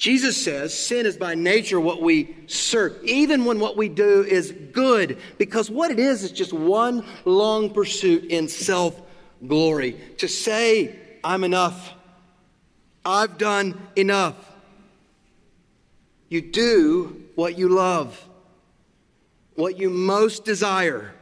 Jesus 0.00 0.42
says 0.42 0.72
sin 0.72 1.04
is 1.04 1.18
by 1.18 1.34
nature 1.34 1.78
what 1.78 2.00
we 2.00 2.34
serve, 2.46 3.04
even 3.04 3.44
when 3.44 3.60
what 3.60 3.76
we 3.76 3.90
do 3.90 4.24
is 4.24 4.50
good, 4.50 5.18
because 5.36 5.70
what 5.70 5.90
it 5.90 5.98
is 5.98 6.22
is 6.22 6.32
just 6.32 6.54
one 6.54 7.04
long 7.26 7.68
pursuit 7.68 8.24
in 8.24 8.48
self 8.48 8.98
glory. 9.46 10.00
To 10.16 10.26
say, 10.26 10.98
I'm 11.22 11.44
enough, 11.44 11.92
I've 13.04 13.36
done 13.36 13.78
enough. 13.94 14.36
You 16.30 16.40
do 16.40 17.26
what 17.34 17.58
you 17.58 17.68
love, 17.68 18.26
what 19.54 19.78
you 19.78 19.90
most 19.90 20.46
desire. 20.46 21.12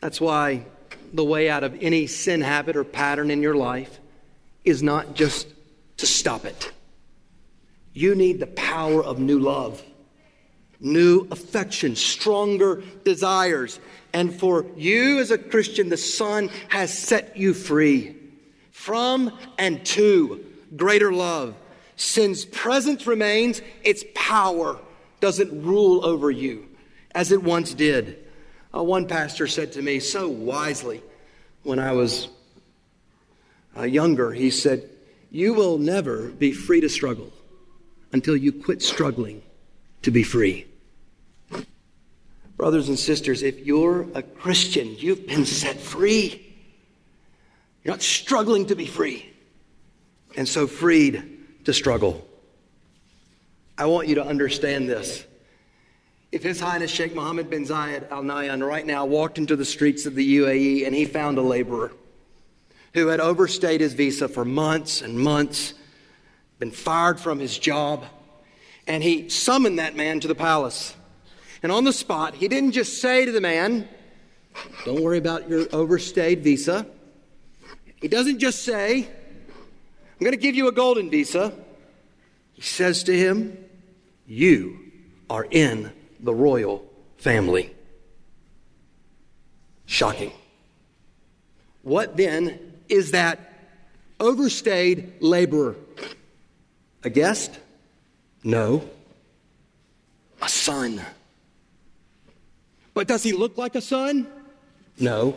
That's 0.00 0.22
why 0.22 0.64
the 1.12 1.22
way 1.22 1.50
out 1.50 1.64
of 1.64 1.76
any 1.82 2.06
sin 2.06 2.40
habit 2.40 2.76
or 2.76 2.84
pattern 2.84 3.30
in 3.30 3.42
your 3.42 3.56
life 3.56 4.00
is 4.64 4.82
not 4.82 5.12
just 5.12 5.48
to 5.98 6.06
stop 6.06 6.46
it 6.46 6.72
you 7.92 8.14
need 8.14 8.40
the 8.40 8.46
power 8.46 9.02
of 9.02 9.18
new 9.18 9.38
love, 9.38 9.82
new 10.80 11.26
affection, 11.30 11.94
stronger 11.96 12.82
desires. 13.04 13.80
And 14.12 14.34
for 14.34 14.66
you 14.76 15.18
as 15.20 15.30
a 15.30 15.38
Christian, 15.38 15.88
the 15.88 15.96
Son 15.96 16.50
has 16.68 16.96
set 16.96 17.36
you 17.36 17.54
free 17.54 18.16
from 18.70 19.36
and 19.58 19.84
to 19.86 20.44
greater 20.74 21.12
love. 21.12 21.54
Sin's 21.96 22.44
presence 22.44 23.06
remains, 23.06 23.60
its 23.84 24.04
power 24.14 24.78
doesn't 25.20 25.62
rule 25.62 26.04
over 26.04 26.30
you 26.30 26.68
as 27.14 27.30
it 27.30 27.42
once 27.42 27.74
did. 27.74 28.18
Uh, 28.74 28.82
one 28.82 29.06
pastor 29.06 29.46
said 29.46 29.72
to 29.72 29.82
me 29.82 30.00
so 30.00 30.28
wisely 30.28 31.02
when 31.62 31.78
I 31.78 31.92
was 31.92 32.28
uh, 33.76 33.82
younger, 33.82 34.32
he 34.32 34.50
said, 34.50 34.88
You 35.30 35.52
will 35.54 35.78
never 35.78 36.28
be 36.28 36.52
free 36.52 36.80
to 36.80 36.88
struggle 36.88 37.32
until 38.12 38.36
you 38.36 38.52
quit 38.52 38.82
struggling 38.82 39.42
to 40.02 40.10
be 40.10 40.22
free. 40.22 40.66
Brothers 42.56 42.88
and 42.88 42.98
sisters, 42.98 43.42
if 43.42 43.66
you're 43.66 44.06
a 44.14 44.22
Christian, 44.22 44.94
you've 44.98 45.26
been 45.26 45.46
set 45.46 45.78
free. 45.78 46.54
You're 47.82 47.94
not 47.94 48.02
struggling 48.02 48.66
to 48.66 48.76
be 48.76 48.86
free, 48.86 49.28
and 50.36 50.48
so 50.48 50.66
freed 50.66 51.64
to 51.64 51.72
struggle. 51.72 52.26
I 53.76 53.86
want 53.86 54.06
you 54.06 54.14
to 54.16 54.24
understand 54.24 54.88
this. 54.88 55.24
If 56.30 56.42
His 56.42 56.60
Highness 56.60 56.90
Sheikh 56.90 57.14
Mohammed 57.14 57.50
bin 57.50 57.64
Zayed 57.66 58.10
Al 58.10 58.22
Nahyan 58.22 58.66
right 58.66 58.86
now 58.86 59.04
walked 59.04 59.38
into 59.38 59.56
the 59.56 59.64
streets 59.64 60.06
of 60.06 60.14
the 60.14 60.38
UAE 60.38 60.86
and 60.86 60.94
he 60.94 61.04
found 61.04 61.38
a 61.38 61.42
laborer 61.42 61.92
who 62.94 63.08
had 63.08 63.20
overstayed 63.20 63.80
his 63.80 63.94
visa 63.94 64.28
for 64.28 64.44
months 64.44 65.02
and 65.02 65.18
months, 65.18 65.74
been 66.62 66.70
fired 66.70 67.18
from 67.18 67.40
his 67.40 67.58
job, 67.58 68.04
and 68.86 69.02
he 69.02 69.28
summoned 69.28 69.80
that 69.80 69.96
man 69.96 70.20
to 70.20 70.28
the 70.28 70.34
palace. 70.36 70.94
And 71.60 71.72
on 71.72 71.82
the 71.82 71.92
spot, 71.92 72.34
he 72.34 72.46
didn't 72.46 72.70
just 72.70 73.02
say 73.02 73.24
to 73.24 73.32
the 73.32 73.40
man, 73.40 73.88
Don't 74.84 75.02
worry 75.02 75.18
about 75.18 75.48
your 75.48 75.66
overstayed 75.72 76.44
visa. 76.44 76.86
He 77.96 78.06
doesn't 78.06 78.38
just 78.38 78.62
say, 78.62 79.08
I'm 79.08 80.20
going 80.20 80.30
to 80.30 80.36
give 80.36 80.54
you 80.54 80.68
a 80.68 80.72
golden 80.72 81.10
visa. 81.10 81.52
He 82.52 82.62
says 82.62 83.02
to 83.04 83.12
him, 83.12 83.58
You 84.24 84.78
are 85.28 85.48
in 85.50 85.90
the 86.20 86.32
royal 86.32 86.88
family. 87.16 87.74
Shocking. 89.86 90.30
What 91.82 92.16
then 92.16 92.76
is 92.88 93.10
that 93.10 93.40
overstayed 94.20 95.14
laborer? 95.20 95.74
A 97.04 97.10
guest? 97.10 97.58
No. 98.44 98.88
A 100.40 100.48
son. 100.48 101.00
But 102.94 103.08
does 103.08 103.22
he 103.22 103.32
look 103.32 103.56
like 103.56 103.74
a 103.74 103.80
son? 103.80 104.26
No. 104.98 105.36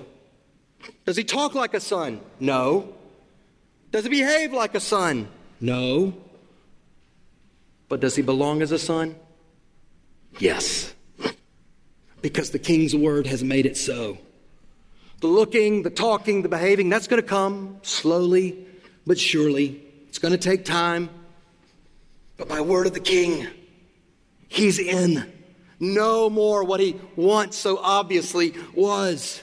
Does 1.06 1.18
he 1.18 1.24
talk 1.24 1.56
like 1.56 1.74
a 1.74 1.80
son? 1.80 2.20
No. 2.40 2.94
Does 3.92 4.04
he 4.04 4.10
behave 4.10 4.54
like 4.54 4.76
a 4.76 4.80
son? 4.80 5.28
No. 5.62 6.14
But 7.88 8.00
does 8.00 8.16
he 8.16 8.22
belong 8.22 8.62
as 8.62 8.72
a 8.72 8.80
son? 8.80 9.16
Yes. 10.40 10.94
Because 12.22 12.50
the 12.50 12.60
king's 12.60 12.96
word 12.96 13.28
has 13.28 13.44
made 13.44 13.66
it 13.66 13.78
so. 13.78 14.18
The 15.22 15.28
looking, 15.28 15.84
the 15.84 15.90
talking, 15.90 16.42
the 16.42 16.50
behaving, 16.50 16.90
that's 16.90 17.08
going 17.08 17.22
to 17.22 17.28
come 17.28 17.78
slowly 17.84 18.68
but 19.08 19.18
surely. 19.18 19.82
It's 20.08 20.20
going 20.20 20.34
to 20.34 20.38
take 20.38 20.66
time. 20.66 21.10
But 22.38 22.48
by 22.48 22.62
word 22.62 22.88
of 22.88 22.94
the 22.94 23.00
king, 23.00 23.48
he's 24.48 24.80
in. 24.80 25.32
No 25.80 26.30
more 26.30 26.64
what 26.64 26.80
he 26.80 27.00
once 27.16 27.56
so 27.56 27.78
obviously 27.78 28.54
was. 28.74 29.42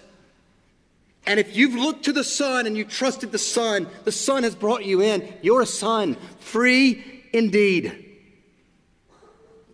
And 1.26 1.38
if 1.38 1.56
you've 1.56 1.74
looked 1.74 2.06
to 2.06 2.12
the 2.12 2.24
Son 2.24 2.66
and 2.66 2.76
you 2.76 2.84
trusted 2.84 3.32
the 3.32 3.38
Son, 3.38 3.86
the 4.04 4.12
Son 4.12 4.42
has 4.42 4.54
brought 4.54 4.84
you 4.84 5.00
in. 5.02 5.32
You're 5.42 5.62
a 5.62 5.66
son, 5.66 6.16
free 6.40 7.22
indeed. 7.32 8.10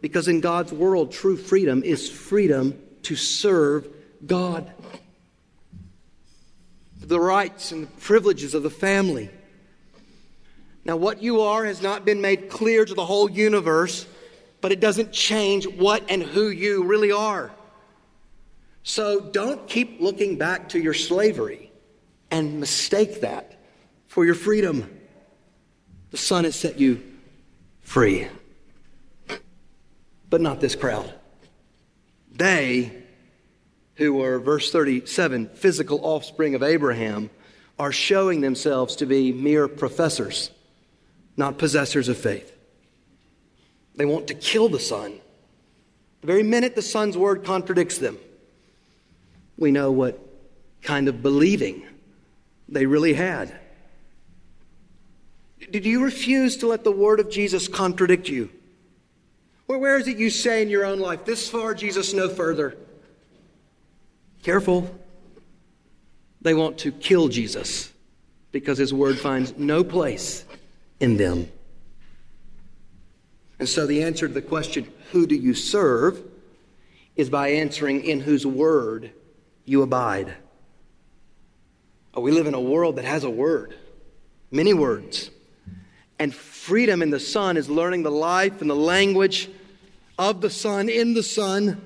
Because 0.00 0.28
in 0.28 0.40
God's 0.40 0.72
world, 0.72 1.10
true 1.10 1.36
freedom 1.36 1.82
is 1.82 2.08
freedom 2.08 2.78
to 3.02 3.16
serve 3.16 3.88
God. 4.24 4.70
The 7.00 7.18
rights 7.18 7.72
and 7.72 7.84
the 7.84 8.00
privileges 8.00 8.54
of 8.54 8.62
the 8.62 8.70
family. 8.70 9.30
Now, 10.88 10.96
what 10.96 11.22
you 11.22 11.42
are 11.42 11.66
has 11.66 11.82
not 11.82 12.06
been 12.06 12.22
made 12.22 12.48
clear 12.48 12.86
to 12.86 12.94
the 12.94 13.04
whole 13.04 13.30
universe, 13.30 14.06
but 14.62 14.72
it 14.72 14.80
doesn't 14.80 15.12
change 15.12 15.66
what 15.66 16.10
and 16.10 16.22
who 16.22 16.48
you 16.48 16.84
really 16.84 17.12
are. 17.12 17.52
So 18.84 19.20
don't 19.20 19.68
keep 19.68 20.00
looking 20.00 20.38
back 20.38 20.70
to 20.70 20.80
your 20.80 20.94
slavery 20.94 21.70
and 22.30 22.58
mistake 22.58 23.20
that 23.20 23.60
for 24.06 24.24
your 24.24 24.34
freedom. 24.34 24.88
The 26.10 26.16
Son 26.16 26.44
has 26.44 26.56
set 26.56 26.80
you 26.80 27.02
free. 27.82 28.26
But 30.30 30.40
not 30.40 30.62
this 30.62 30.74
crowd. 30.74 31.12
They, 32.32 32.92
who 33.96 34.14
were, 34.14 34.38
verse 34.38 34.72
37, 34.72 35.50
physical 35.50 36.00
offspring 36.02 36.54
of 36.54 36.62
Abraham, 36.62 37.28
are 37.78 37.92
showing 37.92 38.40
themselves 38.40 38.96
to 38.96 39.06
be 39.06 39.32
mere 39.32 39.68
professors, 39.68 40.50
not 41.38 41.56
possessors 41.56 42.08
of 42.08 42.18
faith. 42.18 42.52
They 43.94 44.04
want 44.04 44.26
to 44.26 44.34
kill 44.34 44.68
the 44.68 44.80
Son. 44.80 45.18
The 46.20 46.26
very 46.26 46.42
minute 46.42 46.74
the 46.74 46.82
Son's 46.82 47.16
word 47.16 47.44
contradicts 47.44 47.98
them, 47.98 48.18
we 49.56 49.70
know 49.70 49.92
what 49.92 50.20
kind 50.82 51.08
of 51.08 51.22
believing 51.22 51.86
they 52.68 52.86
really 52.86 53.14
had. 53.14 53.56
Did 55.70 55.86
you 55.86 56.02
refuse 56.02 56.56
to 56.58 56.66
let 56.66 56.84
the 56.84 56.92
word 56.92 57.20
of 57.20 57.30
Jesus 57.30 57.68
contradict 57.68 58.28
you? 58.28 58.50
Well, 59.68 59.78
where 59.78 59.98
is 59.98 60.08
it 60.08 60.16
you 60.16 60.30
say 60.30 60.62
in 60.62 60.68
your 60.68 60.84
own 60.84 60.98
life, 60.98 61.24
this 61.24 61.48
far, 61.48 61.74
Jesus, 61.74 62.14
no 62.14 62.28
further? 62.28 62.76
Careful. 64.42 64.92
They 66.40 66.54
want 66.54 66.78
to 66.78 66.92
kill 66.92 67.28
Jesus 67.28 67.92
because 68.50 68.78
his 68.78 68.94
word 68.94 69.18
finds 69.18 69.56
no 69.58 69.84
place 69.84 70.44
in 71.00 71.16
them. 71.16 71.48
And 73.58 73.68
so 73.68 73.86
the 73.86 74.02
answer 74.02 74.28
to 74.28 74.34
the 74.34 74.42
question, 74.42 74.90
who 75.12 75.26
do 75.26 75.34
you 75.34 75.54
serve, 75.54 76.22
is 77.16 77.28
by 77.28 77.48
answering 77.48 78.04
in 78.04 78.20
whose 78.20 78.46
word 78.46 79.10
you 79.64 79.82
abide. 79.82 80.34
Oh, 82.14 82.20
we 82.20 82.30
live 82.30 82.46
in 82.46 82.54
a 82.54 82.60
world 82.60 82.96
that 82.96 83.04
has 83.04 83.24
a 83.24 83.30
word, 83.30 83.74
many 84.50 84.72
words. 84.72 85.30
And 86.18 86.34
freedom 86.34 87.02
in 87.02 87.10
the 87.10 87.20
Son 87.20 87.56
is 87.56 87.68
learning 87.68 88.02
the 88.02 88.10
life 88.10 88.60
and 88.60 88.70
the 88.70 88.76
language 88.76 89.48
of 90.18 90.40
the 90.40 90.50
Son 90.50 90.88
in 90.88 91.14
the 91.14 91.22
Son. 91.22 91.80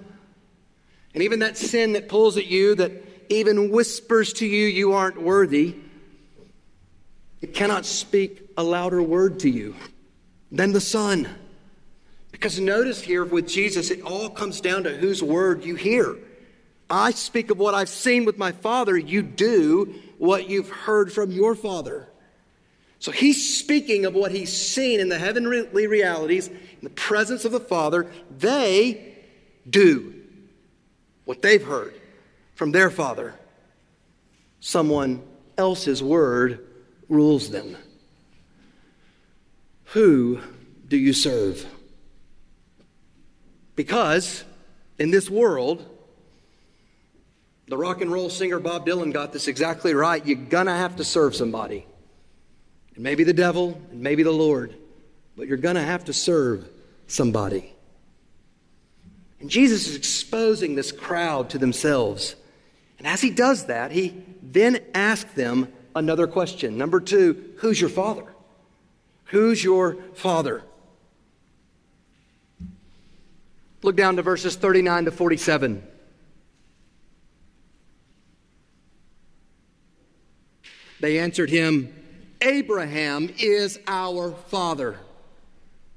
And 1.14 1.22
even 1.22 1.40
that 1.40 1.58
sin 1.58 1.92
that 1.94 2.08
pulls 2.08 2.36
at 2.36 2.46
you, 2.46 2.74
that 2.76 2.92
even 3.28 3.70
whispers 3.70 4.32
to 4.34 4.46
you 4.46 4.66
you 4.66 4.92
aren't 4.92 5.20
worthy, 5.20 5.76
it 7.42 7.52
cannot 7.52 7.84
speak 7.84 8.48
a 8.56 8.62
louder 8.62 9.02
word 9.02 9.40
to 9.40 9.50
you 9.50 9.74
than 10.52 10.72
the 10.72 10.80
Son. 10.80 11.28
Because 12.30 12.58
notice 12.58 13.02
here 13.02 13.24
with 13.24 13.48
Jesus, 13.48 13.90
it 13.90 14.00
all 14.02 14.30
comes 14.30 14.60
down 14.60 14.84
to 14.84 14.96
whose 14.96 15.22
word 15.22 15.64
you 15.64 15.74
hear. 15.74 16.16
I 16.88 17.10
speak 17.10 17.50
of 17.50 17.58
what 17.58 17.74
I've 17.74 17.88
seen 17.88 18.24
with 18.24 18.38
my 18.38 18.52
Father. 18.52 18.96
You 18.96 19.22
do 19.22 19.94
what 20.18 20.48
you've 20.48 20.70
heard 20.70 21.12
from 21.12 21.32
your 21.32 21.54
Father. 21.54 22.08
So 23.00 23.10
he's 23.10 23.58
speaking 23.58 24.04
of 24.04 24.14
what 24.14 24.30
he's 24.30 24.56
seen 24.56 25.00
in 25.00 25.08
the 25.08 25.18
heavenly 25.18 25.86
realities, 25.88 26.46
in 26.46 26.78
the 26.82 26.90
presence 26.90 27.44
of 27.44 27.50
the 27.50 27.60
Father. 27.60 28.10
They 28.30 29.16
do 29.68 30.14
what 31.24 31.42
they've 31.42 31.64
heard 31.64 31.94
from 32.54 32.70
their 32.70 32.90
Father. 32.90 33.34
Someone 34.60 35.22
else's 35.58 36.02
word 36.02 36.64
rules 37.12 37.50
them. 37.50 37.76
Who 39.86 40.40
do 40.88 40.96
you 40.96 41.12
serve? 41.12 41.66
Because 43.76 44.44
in 44.98 45.10
this 45.10 45.28
world, 45.28 45.86
the 47.68 47.76
rock 47.76 48.00
and 48.00 48.10
roll 48.10 48.30
singer 48.30 48.58
Bob 48.58 48.86
Dylan 48.86 49.12
got 49.12 49.32
this 49.32 49.46
exactly 49.46 49.92
right. 49.92 50.24
You're 50.24 50.36
going 50.36 50.66
to 50.66 50.72
have 50.72 50.96
to 50.96 51.04
serve 51.04 51.36
somebody. 51.36 51.86
It 52.94 53.00
may 53.00 53.14
be 53.14 53.24
the 53.24 53.32
devil, 53.32 53.80
it 53.90 53.96
may 53.96 54.14
be 54.14 54.22
the 54.22 54.30
Lord, 54.30 54.74
but 55.36 55.48
you're 55.48 55.56
going 55.58 55.76
to 55.76 55.82
have 55.82 56.06
to 56.06 56.12
serve 56.12 56.68
somebody. 57.06 57.72
And 59.40 59.50
Jesus 59.50 59.88
is 59.88 59.96
exposing 59.96 60.74
this 60.74 60.92
crowd 60.92 61.50
to 61.50 61.58
themselves. 61.58 62.36
And 62.98 63.06
as 63.06 63.20
he 63.20 63.30
does 63.30 63.66
that, 63.66 63.92
he 63.92 64.22
then 64.42 64.80
asks 64.94 65.32
them 65.32 65.72
another 65.94 66.26
question. 66.26 66.76
Number 66.76 67.00
two, 67.00 67.54
who's 67.58 67.80
your 67.80 67.90
father? 67.90 68.24
Who's 69.26 69.62
your 69.62 69.96
father? 70.14 70.62
Look 73.82 73.96
down 73.96 74.16
to 74.16 74.22
verses 74.22 74.54
39 74.56 75.06
to 75.06 75.10
47. 75.10 75.82
They 81.00 81.18
answered 81.18 81.50
him, 81.50 81.92
Abraham 82.40 83.32
is 83.38 83.78
our 83.88 84.32
father. 84.48 84.98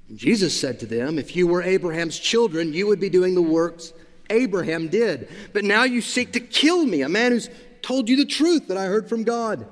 And 0.08 0.18
Jesus 0.18 0.58
said 0.58 0.80
to 0.80 0.86
them, 0.86 1.18
If 1.18 1.36
you 1.36 1.46
were 1.46 1.62
Abraham's 1.62 2.18
children, 2.18 2.72
you 2.72 2.88
would 2.88 2.98
be 2.98 3.08
doing 3.08 3.34
the 3.34 3.42
works 3.42 3.92
Abraham 4.30 4.88
did. 4.88 5.28
But 5.52 5.64
now 5.64 5.84
you 5.84 6.00
seek 6.00 6.32
to 6.32 6.40
kill 6.40 6.84
me, 6.84 7.02
a 7.02 7.08
man 7.08 7.32
who's 7.32 7.48
told 7.82 8.08
you 8.08 8.16
the 8.16 8.26
truth 8.26 8.68
that 8.68 8.76
I 8.76 8.86
heard 8.86 9.08
from 9.08 9.22
God. 9.22 9.66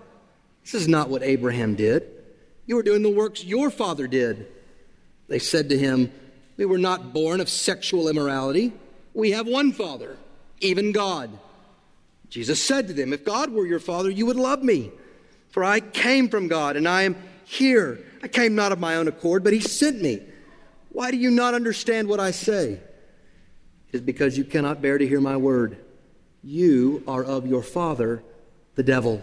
This 0.64 0.74
is 0.74 0.88
not 0.88 1.08
what 1.08 1.22
Abraham 1.22 1.74
did. 1.74 2.08
You 2.66 2.78
are 2.78 2.82
doing 2.82 3.02
the 3.02 3.10
works 3.10 3.44
your 3.44 3.70
father 3.70 4.06
did. 4.06 4.46
They 5.28 5.38
said 5.38 5.68
to 5.68 5.78
him, 5.78 6.12
We 6.56 6.64
were 6.64 6.78
not 6.78 7.12
born 7.12 7.40
of 7.40 7.48
sexual 7.48 8.08
immorality. 8.08 8.72
We 9.12 9.30
have 9.30 9.46
one 9.46 9.72
father, 9.72 10.16
even 10.60 10.92
God. 10.92 11.30
Jesus 12.28 12.62
said 12.62 12.88
to 12.88 12.94
them, 12.94 13.12
If 13.12 13.24
God 13.24 13.50
were 13.50 13.66
your 13.66 13.78
father, 13.78 14.10
you 14.10 14.26
would 14.26 14.36
love 14.36 14.62
me 14.62 14.90
for 15.54 15.62
I 15.62 15.78
came 15.78 16.28
from 16.28 16.48
God, 16.48 16.74
and 16.74 16.88
I 16.88 17.02
am 17.02 17.14
here. 17.44 18.00
I 18.24 18.26
came 18.26 18.56
not 18.56 18.72
of 18.72 18.80
my 18.80 18.96
own 18.96 19.06
accord, 19.06 19.44
but 19.44 19.52
He 19.52 19.60
sent 19.60 20.02
me. 20.02 20.20
Why 20.88 21.12
do 21.12 21.16
you 21.16 21.30
not 21.30 21.54
understand 21.54 22.08
what 22.08 22.18
I 22.18 22.32
say? 22.32 22.72
It 22.72 22.80
is 23.92 24.00
because 24.00 24.36
you 24.36 24.42
cannot 24.42 24.82
bear 24.82 24.98
to 24.98 25.06
hear 25.06 25.20
my 25.20 25.36
word. 25.36 25.76
You 26.42 27.04
are 27.06 27.22
of 27.22 27.46
your 27.46 27.62
father, 27.62 28.24
the 28.74 28.82
devil, 28.82 29.22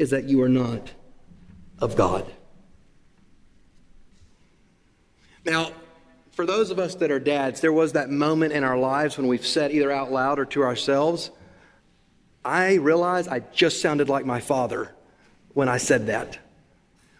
is 0.00 0.10
that 0.10 0.24
you 0.24 0.42
are 0.42 0.48
not 0.48 0.92
of 1.78 1.94
God. 1.94 2.24
Now, 5.44 5.72
for 6.32 6.46
those 6.46 6.70
of 6.70 6.78
us 6.78 6.94
that 6.96 7.10
are 7.10 7.20
dads, 7.20 7.60
there 7.60 7.72
was 7.72 7.92
that 7.92 8.08
moment 8.08 8.54
in 8.54 8.64
our 8.64 8.78
lives 8.78 9.18
when 9.18 9.26
we've 9.26 9.46
said 9.46 9.72
either 9.72 9.92
out 9.92 10.10
loud 10.10 10.38
or 10.38 10.46
to 10.46 10.62
ourselves, 10.62 11.30
I 12.42 12.76
realize 12.76 13.28
I 13.28 13.40
just 13.40 13.82
sounded 13.82 14.08
like 14.08 14.24
my 14.24 14.40
father 14.40 14.94
when 15.52 15.68
I 15.68 15.76
said 15.76 16.06
that. 16.06 16.38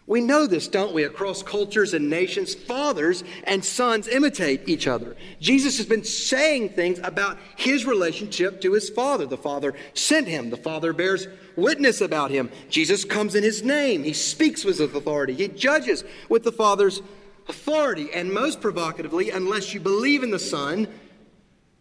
We 0.07 0.19
know 0.19 0.47
this, 0.47 0.67
don't 0.67 0.93
we? 0.93 1.03
Across 1.03 1.43
cultures 1.43 1.93
and 1.93 2.09
nations, 2.09 2.55
fathers 2.55 3.23
and 3.43 3.63
sons 3.63 4.07
imitate 4.07 4.67
each 4.67 4.87
other. 4.87 5.15
Jesus 5.39 5.77
has 5.77 5.85
been 5.85 6.03
saying 6.03 6.69
things 6.69 6.99
about 7.03 7.37
his 7.55 7.85
relationship 7.85 8.61
to 8.61 8.73
his 8.73 8.89
Father. 8.89 9.25
The 9.25 9.37
Father 9.37 9.73
sent 9.93 10.27
him, 10.27 10.49
the 10.49 10.57
Father 10.57 10.91
bears 10.91 11.27
witness 11.55 12.01
about 12.01 12.31
him. 12.31 12.49
Jesus 12.69 13.05
comes 13.05 13.35
in 13.35 13.43
his 13.43 13.63
name, 13.63 14.03
he 14.03 14.13
speaks 14.13 14.65
with 14.65 14.79
authority, 14.79 15.33
he 15.33 15.47
judges 15.47 16.03
with 16.29 16.43
the 16.43 16.51
Father's 16.51 17.01
authority. 17.47 18.09
And 18.11 18.33
most 18.33 18.59
provocatively, 18.59 19.29
unless 19.29 19.73
you 19.73 19.79
believe 19.79 20.23
in 20.23 20.31
the 20.31 20.39
Son, 20.39 20.87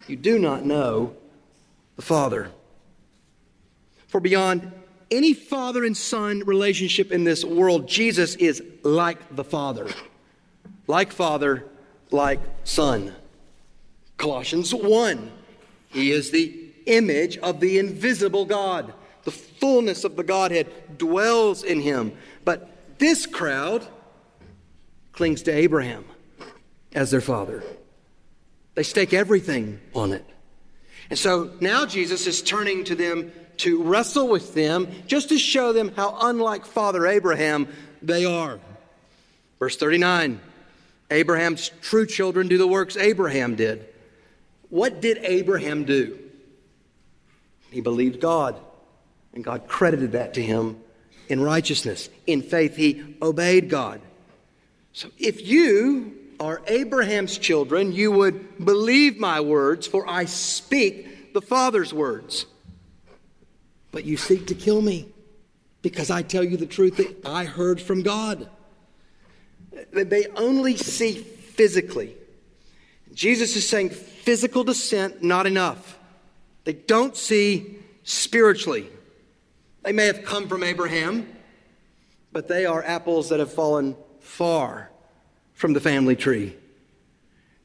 you 0.06 0.16
do 0.16 0.38
not 0.38 0.64
know 0.64 1.16
the 1.96 2.02
Father. 2.02 2.50
For 4.08 4.20
beyond 4.20 4.72
any 5.10 5.34
father 5.34 5.84
and 5.84 5.96
son 5.96 6.40
relationship 6.40 7.10
in 7.12 7.24
this 7.24 7.44
world, 7.44 7.88
Jesus 7.88 8.34
is 8.36 8.62
like 8.82 9.34
the 9.34 9.44
Father. 9.44 9.88
Like 10.86 11.12
Father, 11.12 11.66
like 12.10 12.40
Son. 12.64 13.14
Colossians 14.16 14.74
1. 14.74 15.30
He 15.88 16.10
is 16.12 16.30
the 16.30 16.54
image 16.86 17.38
of 17.38 17.60
the 17.60 17.78
invisible 17.78 18.44
God. 18.44 18.92
The 19.24 19.30
fullness 19.30 20.04
of 20.04 20.16
the 20.16 20.24
Godhead 20.24 20.98
dwells 20.98 21.62
in 21.62 21.80
him. 21.80 22.12
But 22.44 22.98
this 22.98 23.26
crowd 23.26 23.86
clings 25.12 25.42
to 25.42 25.52
Abraham 25.52 26.04
as 26.92 27.10
their 27.10 27.20
father. 27.20 27.62
They 28.74 28.82
stake 28.82 29.12
everything 29.12 29.80
on 29.94 30.12
it. 30.12 30.24
And 31.10 31.18
so 31.18 31.50
now 31.60 31.86
Jesus 31.86 32.26
is 32.26 32.40
turning 32.40 32.84
to 32.84 32.94
them 32.94 33.32
to 33.60 33.82
wrestle 33.82 34.28
with 34.28 34.54
them 34.54 34.88
just 35.06 35.28
to 35.30 35.38
show 35.38 35.72
them 35.72 35.92
how 35.94 36.16
unlike 36.20 36.66
Father 36.66 37.06
Abraham 37.06 37.68
they 38.02 38.24
are. 38.24 38.58
Verse 39.58 39.76
39 39.76 40.40
Abraham's 41.10 41.70
true 41.80 42.06
children 42.06 42.46
do 42.46 42.56
the 42.56 42.66
works 42.66 42.96
Abraham 42.96 43.56
did. 43.56 43.84
What 44.68 45.00
did 45.00 45.18
Abraham 45.22 45.84
do? 45.84 46.18
He 47.70 47.80
believed 47.80 48.20
God, 48.20 48.56
and 49.34 49.42
God 49.42 49.66
credited 49.66 50.12
that 50.12 50.34
to 50.34 50.42
him 50.42 50.80
in 51.28 51.40
righteousness. 51.40 52.08
In 52.26 52.42
faith, 52.42 52.76
he 52.76 53.16
obeyed 53.20 53.68
God. 53.68 54.00
So 54.92 55.08
if 55.18 55.46
you 55.46 56.16
are 56.38 56.62
Abraham's 56.66 57.36
children, 57.38 57.92
you 57.92 58.10
would 58.10 58.64
believe 58.64 59.18
my 59.18 59.40
words, 59.40 59.86
for 59.86 60.08
I 60.08 60.24
speak 60.24 61.32
the 61.32 61.42
Father's 61.42 61.92
words. 61.92 62.46
But 63.92 64.04
you 64.04 64.16
seek 64.16 64.46
to 64.48 64.54
kill 64.54 64.82
me 64.82 65.08
because 65.82 66.10
I 66.10 66.22
tell 66.22 66.44
you 66.44 66.56
the 66.56 66.66
truth 66.66 66.96
that 66.98 67.26
I 67.26 67.44
heard 67.44 67.80
from 67.80 68.02
God. 68.02 68.48
They 69.92 70.26
only 70.36 70.76
see 70.76 71.14
physically. 71.14 72.16
Jesus 73.14 73.56
is 73.56 73.68
saying 73.68 73.90
physical 73.90 74.64
descent, 74.64 75.22
not 75.22 75.46
enough. 75.46 75.98
They 76.64 76.74
don't 76.74 77.16
see 77.16 77.78
spiritually. 78.04 78.88
They 79.82 79.92
may 79.92 80.06
have 80.06 80.24
come 80.24 80.48
from 80.48 80.62
Abraham, 80.62 81.26
but 82.32 82.48
they 82.48 82.66
are 82.66 82.84
apples 82.84 83.30
that 83.30 83.40
have 83.40 83.52
fallen 83.52 83.96
far 84.20 84.90
from 85.54 85.72
the 85.72 85.80
family 85.80 86.16
tree. 86.16 86.56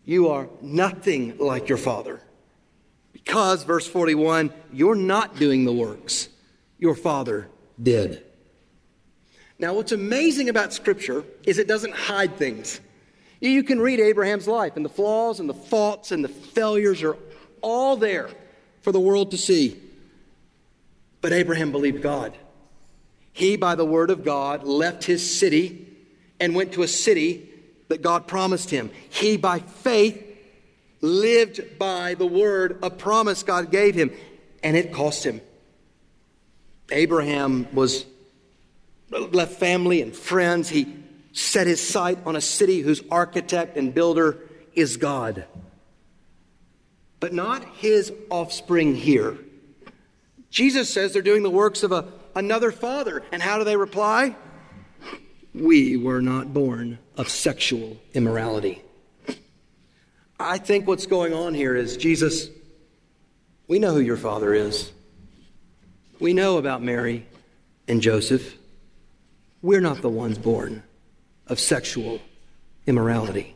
You 0.05 0.29
are 0.29 0.47
nothing 0.61 1.37
like 1.37 1.67
your 1.67 1.77
father. 1.77 2.21
Because, 3.25 3.63
verse 3.63 3.87
41, 3.87 4.53
you're 4.71 4.95
not 4.95 5.35
doing 5.35 5.65
the 5.65 5.73
works 5.73 6.29
your 6.77 6.95
father 6.95 7.49
did. 7.81 8.23
Now, 9.57 9.73
what's 9.73 9.91
amazing 9.91 10.49
about 10.49 10.73
Scripture 10.73 11.23
is 11.43 11.57
it 11.57 11.67
doesn't 11.67 11.93
hide 11.93 12.37
things. 12.37 12.79
You 13.41 13.63
can 13.63 13.79
read 13.79 13.99
Abraham's 13.99 14.47
life, 14.47 14.75
and 14.75 14.85
the 14.85 14.89
flaws 14.89 15.39
and 15.39 15.49
the 15.49 15.53
faults 15.53 16.11
and 16.11 16.23
the 16.23 16.29
failures 16.29 17.03
are 17.03 17.17
all 17.61 17.95
there 17.97 18.29
for 18.81 18.91
the 18.91 18.99
world 18.99 19.31
to 19.31 19.37
see. 19.37 19.79
But 21.21 21.33
Abraham 21.33 21.71
believed 21.71 22.03
God. 22.03 22.37
He, 23.33 23.57
by 23.57 23.75
the 23.75 23.85
word 23.85 24.11
of 24.11 24.23
God, 24.23 24.63
left 24.63 25.03
his 25.03 25.37
city 25.37 25.87
and 26.39 26.55
went 26.55 26.73
to 26.73 26.83
a 26.83 26.87
city 26.87 27.49
that 27.87 28.01
God 28.01 28.27
promised 28.27 28.69
him. 28.69 28.91
He, 29.09 29.35
by 29.37 29.59
faith, 29.59 30.24
lived 31.05 31.77
by 31.77 32.15
the 32.15 32.25
word, 32.25 32.79
a 32.81 32.89
promise 32.89 33.43
God 33.43 33.71
gave 33.71 33.95
him, 33.95 34.11
and 34.63 34.75
it 34.75 34.91
cost 34.91 35.23
him. 35.23 35.41
Abraham 36.91 37.67
was 37.73 38.05
left 39.09 39.53
family 39.53 40.01
and 40.01 40.15
friends. 40.15 40.69
He 40.69 40.93
set 41.31 41.67
his 41.67 41.85
sight 41.85 42.19
on 42.25 42.35
a 42.35 42.41
city 42.41 42.81
whose 42.81 43.01
architect 43.11 43.77
and 43.77 43.93
builder 43.93 44.39
is 44.73 44.97
God. 44.97 45.45
But 47.19 47.33
not 47.33 47.63
his 47.75 48.11
offspring 48.29 48.95
here. 48.95 49.37
Jesus 50.49 50.93
says 50.93 51.13
they're 51.13 51.21
doing 51.21 51.43
the 51.43 51.49
works 51.49 51.83
of 51.83 51.91
a, 51.91 52.05
another 52.35 52.71
father. 52.71 53.23
And 53.31 53.41
how 53.41 53.57
do 53.57 53.63
they 53.63 53.77
reply? 53.77 54.35
We 55.53 55.97
were 55.97 56.21
not 56.21 56.53
born 56.53 56.99
of 57.17 57.29
sexual 57.29 57.97
immorality. 58.13 58.84
I 60.39 60.57
think 60.57 60.87
what's 60.87 61.05
going 61.05 61.33
on 61.33 61.53
here 61.53 61.75
is 61.75 61.97
Jesus, 61.97 62.49
we 63.67 63.79
know 63.79 63.93
who 63.93 64.01
your 64.01 64.17
father 64.17 64.53
is. 64.53 64.91
We 66.19 66.33
know 66.33 66.57
about 66.57 66.81
Mary 66.81 67.25
and 67.87 68.01
Joseph. 68.01 68.55
We're 69.61 69.81
not 69.81 70.01
the 70.01 70.09
ones 70.09 70.37
born 70.37 70.83
of 71.47 71.59
sexual 71.59 72.19
immorality. 72.85 73.55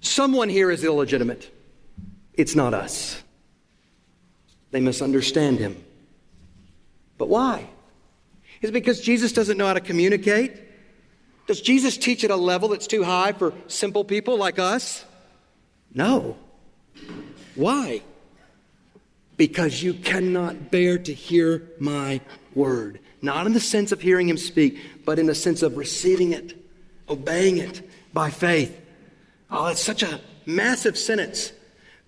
Someone 0.00 0.48
here 0.48 0.70
is 0.70 0.82
illegitimate. 0.82 1.54
It's 2.34 2.56
not 2.56 2.72
us. 2.72 3.22
They 4.70 4.80
misunderstand 4.80 5.58
him. 5.58 5.82
But 7.18 7.28
why? 7.28 7.68
Is 8.62 8.70
it 8.70 8.72
because 8.72 9.00
Jesus 9.00 9.32
doesn't 9.32 9.58
know 9.58 9.66
how 9.66 9.74
to 9.74 9.80
communicate? 9.80 10.52
Does 11.46 11.60
Jesus 11.60 11.96
teach 11.96 12.24
at 12.24 12.30
a 12.30 12.36
level 12.36 12.68
that's 12.68 12.86
too 12.86 13.02
high 13.02 13.32
for 13.32 13.52
simple 13.66 14.04
people 14.04 14.36
like 14.38 14.58
us? 14.58 15.04
No. 15.94 16.36
Why? 17.54 18.02
Because 19.36 19.82
you 19.82 19.94
cannot 19.94 20.70
bear 20.70 20.98
to 20.98 21.12
hear 21.12 21.70
my 21.78 22.20
word. 22.54 23.00
Not 23.22 23.46
in 23.46 23.52
the 23.52 23.60
sense 23.60 23.92
of 23.92 24.00
hearing 24.00 24.28
him 24.28 24.36
speak, 24.36 24.78
but 25.04 25.18
in 25.18 25.26
the 25.26 25.34
sense 25.34 25.62
of 25.62 25.76
receiving 25.76 26.32
it, 26.32 26.56
obeying 27.08 27.58
it 27.58 27.88
by 28.12 28.30
faith. 28.30 28.78
Oh, 29.50 29.66
it's 29.66 29.80
such 29.80 30.02
a 30.02 30.20
massive 30.46 30.96
sentence 30.96 31.52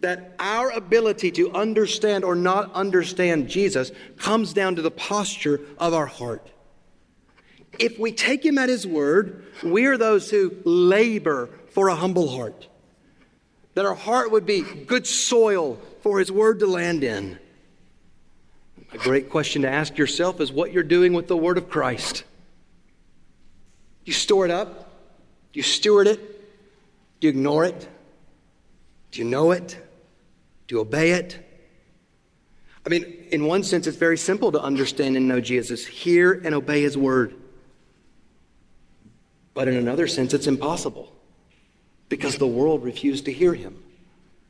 that 0.01 0.35
our 0.39 0.71
ability 0.71 1.31
to 1.31 1.53
understand 1.53 2.25
or 2.25 2.35
not 2.35 2.73
understand 2.73 3.49
Jesus 3.49 3.93
comes 4.19 4.53
down 4.53 4.77
to 4.77 4.83
the 4.83 4.91
posture 4.91 5.61
of 5.79 5.95
our 5.95 6.07
heart. 6.07 6.49
If 7.79 7.99
we 7.99 8.13
take 8.13 8.45
him 8.45 8.59
at 8.59 8.69
his 8.69 8.87
word, 8.87 9.45
we 9.63 9.87
are 9.87 9.97
those 9.97 10.31
who 10.31 10.55
labor 10.65 11.49
for 11.71 11.89
a 11.89 11.95
humble 11.95 12.29
heart 12.29 12.69
that 13.75 13.87
our 13.87 13.95
heart 13.95 14.31
would 14.31 14.47
be 14.47 14.63
good 14.63 15.07
soil 15.07 15.79
for 16.03 16.19
His 16.19 16.31
Word 16.31 16.59
to 16.61 16.67
land 16.67 17.05
in. 17.05 17.39
A 18.93 18.99
great 18.99 19.31
question 19.31 19.63
to 19.63 19.71
ask 19.71 19.97
yourself 19.97 20.41
is 20.41 20.53
what 20.53 20.73
you're 20.73 20.83
doing 20.83 21.15
with 21.15 21.29
the 21.29 21.37
Word 21.37 21.57
of 21.57 21.71
Christ. 21.71 22.25
Do 24.05 24.11
you 24.11 24.13
store 24.13 24.45
it 24.45 24.51
up? 24.51 24.91
Do 25.53 25.59
you 25.59 25.63
steward 25.63 26.07
it? 26.07 26.19
Do 27.21 27.27
you 27.27 27.31
ignore 27.31 27.65
it? 27.65 27.89
Do 29.13 29.21
you 29.21 29.25
know 29.25 29.53
it? 29.53 29.79
Do 30.67 30.75
you 30.75 30.81
obey 30.81 31.13
it? 31.13 31.49
I 32.85 32.89
mean, 32.89 33.05
in 33.31 33.47
one 33.47 33.63
sense, 33.63 33.87
it's 33.87 33.97
very 33.97 34.19
simple 34.19 34.53
to 34.53 34.61
understand 34.61 35.17
and 35.17 35.29
know 35.29 35.41
Jesus. 35.41 35.87
Hear 35.87 36.33
and 36.33 36.55
obey 36.55 36.83
his 36.83 36.99
word. 36.99 37.37
But 39.55 39.69
in 39.69 39.77
another 39.77 40.07
sense, 40.09 40.35
it's 40.35 40.47
impossible 40.47 41.13
because 42.13 42.37
the 42.37 42.47
world 42.47 42.85
refused 42.85 43.25
to 43.25 43.33
hear 43.33 43.55
him 43.55 43.75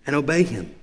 and 0.04 0.16
obey 0.16 0.42
him. 0.42 0.74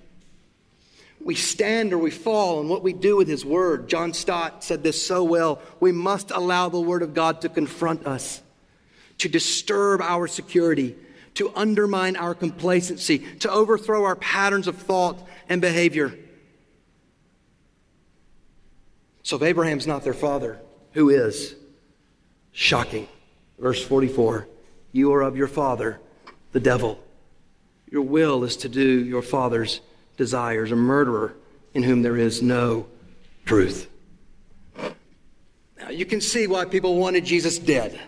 We 1.19 1.35
stand 1.35 1.91
or 1.91 1.97
we 1.97 2.09
fall 2.09 2.61
in 2.61 2.69
what 2.69 2.83
we 2.83 2.93
do 2.93 3.17
with 3.17 3.27
his 3.27 3.43
word. 3.43 3.89
John 3.89 4.13
Stott 4.13 4.63
said 4.63 4.81
this 4.81 5.05
so 5.05 5.25
well. 5.25 5.61
We 5.81 5.91
must 5.91 6.31
allow 6.31 6.69
the 6.69 6.79
word 6.79 7.01
of 7.01 7.13
God 7.13 7.41
to 7.41 7.49
confront 7.49 8.07
us, 8.07 8.41
to 9.17 9.27
disturb 9.27 10.01
our 10.01 10.25
security, 10.25 10.95
to 11.33 11.51
undermine 11.53 12.15
our 12.15 12.33
complacency, 12.33 13.19
to 13.39 13.51
overthrow 13.51 14.05
our 14.05 14.15
patterns 14.15 14.65
of 14.65 14.77
thought 14.77 15.21
and 15.49 15.59
behavior. 15.59 16.17
So 19.23 19.35
if 19.35 19.41
Abraham's 19.41 19.85
not 19.85 20.05
their 20.05 20.13
father, 20.13 20.61
who 20.93 21.09
is? 21.09 21.55
Shocking. 22.53 23.09
Verse 23.59 23.83
44 23.83 24.47
You 24.93 25.11
are 25.11 25.23
of 25.23 25.35
your 25.35 25.49
father, 25.49 25.99
the 26.51 26.59
devil. 26.59 26.99
Your 27.91 28.03
will 28.03 28.43
is 28.43 28.57
to 28.57 28.69
do 28.69 29.03
your 29.03 29.21
father's 29.21 29.81
desires, 30.17 30.71
a 30.71 30.75
murderer 30.75 31.33
in 31.73 31.83
whom 31.83 32.01
there 32.01 32.17
is 32.17 32.41
no 32.41 32.87
truth. 33.45 33.87
Now, 35.79 35.89
you 35.89 36.05
can 36.05 36.21
see 36.21 36.45
why 36.47 36.65
people 36.65 36.97
wanted 36.97 37.25
Jesus 37.25 37.57
dead. 37.57 37.99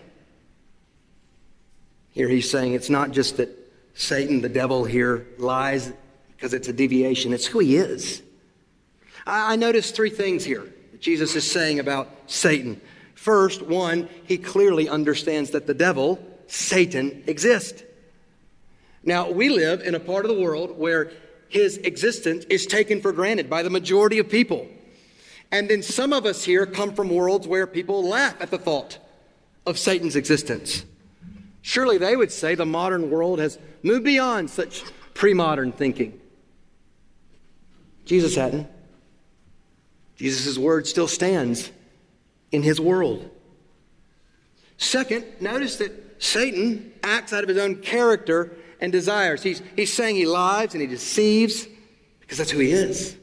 Here 2.12 2.28
he's 2.28 2.50
saying 2.50 2.74
it's 2.74 2.90
not 2.90 3.12
just 3.12 3.38
that 3.38 3.50
Satan, 3.94 4.42
the 4.42 4.50
devil, 4.50 4.84
here 4.84 5.28
lies 5.38 5.92
because 6.36 6.54
it's 6.54 6.68
a 6.68 6.74
deviation, 6.74 7.34
it's 7.34 7.46
who 7.46 7.60
he 7.60 7.78
is. 7.78 8.22
I, 9.26 9.54
I 9.54 9.56
noticed 9.56 9.96
three 9.96 10.10
things 10.10 10.44
here 10.44 10.68
that 10.92 11.02
Jesus 11.02 11.36
is 11.36 11.50
saying 11.50 11.80
about 11.80 12.10
Satan. 12.28 12.82
First, 13.16 13.62
one, 13.62 14.10
he 14.26 14.38
clearly 14.38 14.90
understands 14.90 15.52
that 15.52 15.68
the 15.68 15.74
devil, 15.74 16.20
Satan, 16.48 17.24
exists. 17.28 17.84
Now, 19.04 19.32
we 19.32 19.50
live 19.50 19.82
in 19.82 19.96
a 19.96 20.00
part 20.00 20.26
of 20.26 20.36
the 20.36 20.42
world 20.42 20.78
where 20.78 21.12
his 21.50 21.78
existence 21.78 22.46
is 22.46 22.66
taken 22.66 23.02
for 23.02 23.12
granted 23.12 23.50
by 23.50 23.64
the 23.64 23.70
majority 23.70 24.20
of 24.20 24.30
people. 24.30 24.68
And 25.52 25.70
then 25.70 25.84
some 25.84 26.14
of 26.14 26.26
us 26.26 26.46
here 26.46 26.66
come 26.66 26.94
from 26.94 27.10
worlds 27.10 27.48
where 27.48 27.68
people 27.68 28.08
laugh 28.08 28.36
at 28.40 28.52
the 28.52 28.58
thought 28.58 29.00
of 29.66 29.78
Satan's 29.78 30.16
existence. 30.16 30.86
Surely 31.62 31.98
they 31.98 32.16
would 32.16 32.32
say 32.32 32.56
the 32.56 32.66
modern 32.66 33.10
world 33.10 33.40
has 33.40 33.60
moved 33.84 34.06
beyond 34.06 34.50
such 34.50 34.84
pre 35.14 35.34
modern 35.34 35.72
thinking. 35.72 36.20
Jesus 38.06 38.36
hadn't. 38.36 38.68
Jesus' 40.16 40.58
word 40.58 40.88
still 40.88 41.08
stands 41.08 41.72
in 42.52 42.64
his 42.64 42.80
world. 42.80 43.30
Second, 44.78 45.26
notice 45.40 45.78
that 45.78 46.22
Satan 46.22 46.94
acts 47.04 47.34
out 47.34 47.44
of 47.44 47.50
his 47.50 47.58
own 47.58 47.78
character 47.78 48.56
and 48.82 48.91
desires. 48.91 49.44
He's, 49.44 49.62
he's 49.76 49.94
saying 49.94 50.15
he 50.15 50.26
lies 50.26 50.74
and 50.74 50.82
he 50.82 50.88
deceives 50.88 51.67
because 52.20 52.38
that's 52.38 52.52
who 52.52 52.60
he 52.60 52.72
is. 52.72 53.15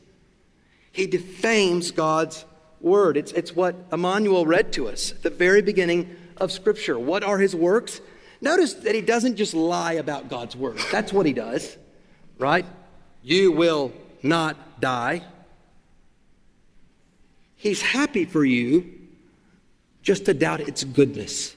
He 0.92 1.06
defames 1.06 1.90
God's 1.90 2.44
word. 2.80 3.16
It's, 3.16 3.32
it's 3.32 3.54
what 3.54 3.74
Emmanuel 3.92 4.46
read 4.46 4.72
to 4.74 4.88
us 4.88 5.12
at 5.12 5.22
the 5.22 5.30
very 5.30 5.62
beginning 5.62 6.14
of 6.36 6.52
Scripture. 6.52 6.98
What 6.98 7.24
are 7.24 7.38
his 7.38 7.54
works? 7.54 8.00
Notice 8.40 8.74
that 8.74 8.94
he 8.94 9.00
doesn't 9.00 9.36
just 9.36 9.54
lie 9.54 9.94
about 9.94 10.28
God's 10.28 10.54
word. 10.54 10.78
That's 10.92 11.12
what 11.12 11.26
he 11.26 11.32
does, 11.32 11.76
right? 12.38 12.64
You 13.22 13.52
will 13.52 13.92
not 14.22 14.80
die. 14.80 15.22
He's 17.56 17.82
happy 17.82 18.24
for 18.24 18.44
you 18.44 18.92
just 20.02 20.26
to 20.26 20.34
doubt 20.34 20.60
its 20.60 20.84
goodness. 20.84 21.56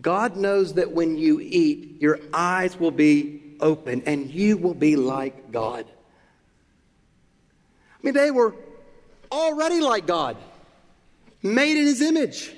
God 0.00 0.36
knows 0.36 0.74
that 0.74 0.92
when 0.92 1.16
you 1.16 1.40
eat, 1.40 2.00
your 2.00 2.20
eyes 2.32 2.78
will 2.78 2.90
be 2.90 3.42
open 3.60 4.02
and 4.06 4.30
you 4.30 4.56
will 4.56 4.74
be 4.74 4.96
like 4.96 5.50
God. 5.50 5.86
I 7.92 7.98
mean, 8.02 8.14
they 8.14 8.30
were 8.30 8.54
already 9.32 9.80
like 9.80 10.06
God, 10.06 10.36
made 11.42 11.76
in 11.76 11.86
his 11.86 12.02
image. 12.02 12.52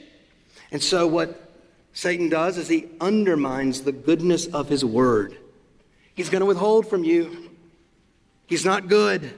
And 0.71 0.83
so, 0.83 1.07
what 1.07 1.53
Satan 1.93 2.29
does 2.29 2.59
is 2.59 2.69
he 2.69 2.87
undermines 3.01 3.83
the 3.83 3.93
goodness 3.93 4.47
of 4.47 4.69
his 4.69 4.85
word. 4.85 5.37
He's 6.15 6.29
going 6.29 6.41
to 6.41 6.47
withhold 6.47 6.89
from 6.89 7.05
you, 7.05 7.51
he's 8.47 8.65
not 8.65 8.89
good. 8.89 9.33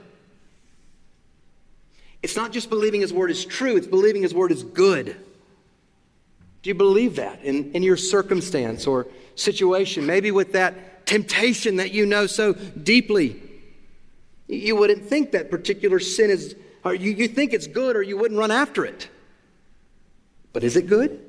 It's 2.23 2.35
not 2.35 2.51
just 2.51 2.69
believing 2.69 3.01
his 3.01 3.11
word 3.11 3.31
is 3.31 3.45
true, 3.45 3.77
it's 3.77 3.87
believing 3.87 4.21
his 4.21 4.33
word 4.33 4.51
is 4.51 4.63
good. 4.63 5.15
Do 6.63 6.69
you 6.69 6.75
believe 6.75 7.15
that 7.15 7.43
in, 7.43 7.71
in 7.73 7.83
your 7.83 7.97
circumstance 7.97 8.85
or 8.85 9.07
situation? 9.35 10.05
Maybe 10.05 10.31
with 10.31 10.53
that 10.53 11.05
temptation 11.07 11.77
that 11.77 11.91
you 11.91 12.05
know 12.05 12.27
so 12.27 12.53
deeply. 12.53 13.41
You 14.47 14.75
wouldn't 14.75 15.05
think 15.05 15.31
that 15.31 15.49
particular 15.49 15.99
sin 15.99 16.29
is, 16.29 16.55
or 16.83 16.93
you, 16.93 17.11
you 17.11 17.27
think 17.27 17.53
it's 17.53 17.67
good, 17.67 17.95
or 17.95 18.03
you 18.03 18.17
wouldn't 18.17 18.39
run 18.39 18.51
after 18.51 18.85
it. 18.85 19.09
But 20.53 20.63
is 20.63 20.75
it 20.75 20.87
good? 20.87 21.25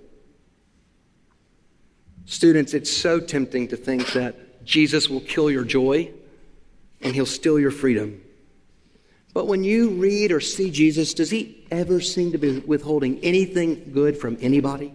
Students, 2.26 2.74
it's 2.74 2.90
so 2.90 3.20
tempting 3.20 3.68
to 3.68 3.76
think 3.76 4.12
that 4.12 4.64
Jesus 4.64 5.08
will 5.08 5.20
kill 5.20 5.50
your 5.50 5.64
joy 5.64 6.10
and 7.00 7.14
he'll 7.14 7.26
steal 7.26 7.58
your 7.58 7.70
freedom. 7.70 8.22
But 9.34 9.46
when 9.46 9.64
you 9.64 9.90
read 9.90 10.30
or 10.30 10.40
see 10.40 10.70
Jesus, 10.70 11.14
does 11.14 11.30
he 11.30 11.66
ever 11.70 12.00
seem 12.00 12.32
to 12.32 12.38
be 12.38 12.58
withholding 12.60 13.18
anything 13.20 13.90
good 13.92 14.16
from 14.16 14.36
anybody? 14.40 14.94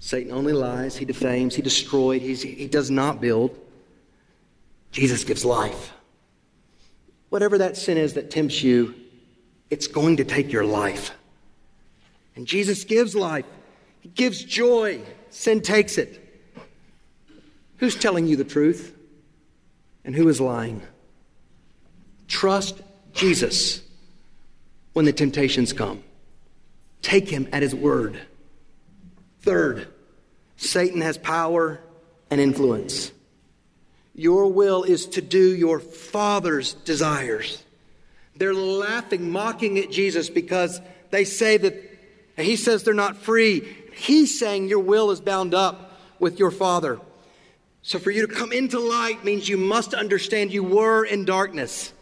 Satan 0.00 0.32
only 0.32 0.52
lies, 0.52 0.96
he 0.96 1.04
defames, 1.04 1.54
he 1.54 1.62
destroys, 1.62 2.42
he 2.42 2.68
does 2.68 2.90
not 2.90 3.20
build. 3.20 3.58
Jesus 4.92 5.24
gives 5.24 5.44
life. 5.44 5.92
Whatever 7.30 7.58
that 7.58 7.76
sin 7.76 7.98
is 7.98 8.14
that 8.14 8.30
tempts 8.30 8.62
you, 8.62 8.94
it's 9.70 9.86
going 9.86 10.16
to 10.16 10.24
take 10.24 10.52
your 10.52 10.64
life. 10.64 11.10
And 12.36 12.46
Jesus 12.46 12.84
gives 12.84 13.14
life, 13.14 13.44
He 14.00 14.08
gives 14.08 14.42
joy. 14.42 15.00
Sin 15.30 15.60
takes 15.60 15.98
it. 15.98 16.24
Who's 17.78 17.94
telling 17.94 18.26
you 18.26 18.36
the 18.36 18.44
truth? 18.44 18.96
And 20.04 20.14
who 20.14 20.28
is 20.28 20.40
lying? 20.40 20.82
Trust 22.28 22.80
Jesus 23.12 23.82
when 24.94 25.04
the 25.04 25.12
temptations 25.12 25.72
come. 25.72 26.02
Take 27.02 27.28
him 27.28 27.46
at 27.52 27.62
his 27.62 27.74
word. 27.74 28.20
Third, 29.48 29.88
Satan 30.58 31.00
has 31.00 31.16
power 31.16 31.80
and 32.30 32.38
influence. 32.38 33.12
Your 34.14 34.52
will 34.52 34.82
is 34.82 35.06
to 35.06 35.22
do 35.22 35.56
your 35.56 35.80
father's 35.80 36.74
desires. 36.74 37.64
They're 38.36 38.52
laughing, 38.52 39.30
mocking 39.30 39.78
at 39.78 39.90
Jesus 39.90 40.28
because 40.28 40.82
they 41.08 41.24
say 41.24 41.56
that 41.56 41.74
he 42.36 42.56
says 42.56 42.82
they're 42.82 42.92
not 42.92 43.16
free. 43.16 43.66
He's 43.94 44.38
saying 44.38 44.68
your 44.68 44.80
will 44.80 45.10
is 45.12 45.22
bound 45.22 45.54
up 45.54 45.98
with 46.18 46.38
your 46.38 46.50
father. 46.50 47.00
So 47.80 47.98
for 47.98 48.10
you 48.10 48.26
to 48.26 48.34
come 48.34 48.52
into 48.52 48.78
light 48.78 49.24
means 49.24 49.48
you 49.48 49.56
must 49.56 49.94
understand 49.94 50.52
you 50.52 50.62
were 50.62 51.06
in 51.06 51.24
darkness. 51.24 51.94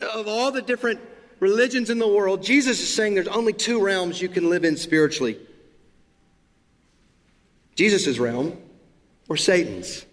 Of 0.00 0.26
all 0.26 0.50
the 0.50 0.62
different 0.62 0.98
religions 1.38 1.88
in 1.88 2.00
the 2.00 2.08
world, 2.08 2.42
Jesus 2.42 2.80
is 2.80 2.92
saying 2.92 3.14
there's 3.14 3.28
only 3.28 3.52
two 3.52 3.80
realms 3.80 4.20
you 4.20 4.28
can 4.28 4.50
live 4.50 4.64
in 4.64 4.76
spiritually 4.76 5.38
Jesus' 7.78 8.18
realm 8.18 8.58
or 9.28 9.36
Satan's. 9.36 10.04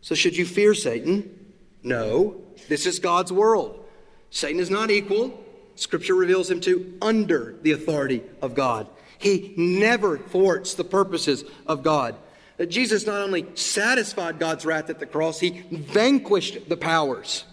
So, 0.00 0.16
should 0.16 0.36
you 0.36 0.44
fear 0.44 0.74
Satan? 0.74 1.52
No. 1.84 2.42
This 2.68 2.84
is 2.84 2.98
God's 2.98 3.32
world. 3.32 3.84
Satan 4.30 4.58
is 4.58 4.70
not 4.70 4.90
equal. 4.90 5.40
Scripture 5.76 6.16
reveals 6.16 6.50
him 6.50 6.60
to 6.62 6.98
under 7.00 7.54
the 7.62 7.70
authority 7.70 8.24
of 8.42 8.56
God. 8.56 8.88
He 9.18 9.54
never 9.56 10.18
thwarts 10.18 10.74
the 10.74 10.82
purposes 10.82 11.44
of 11.64 11.84
God. 11.84 12.16
Jesus 12.66 13.06
not 13.06 13.20
only 13.20 13.46
satisfied 13.54 14.40
God's 14.40 14.66
wrath 14.66 14.90
at 14.90 14.98
the 14.98 15.06
cross, 15.06 15.38
he 15.38 15.62
vanquished 15.70 16.68
the 16.68 16.76
powers. 16.76 17.44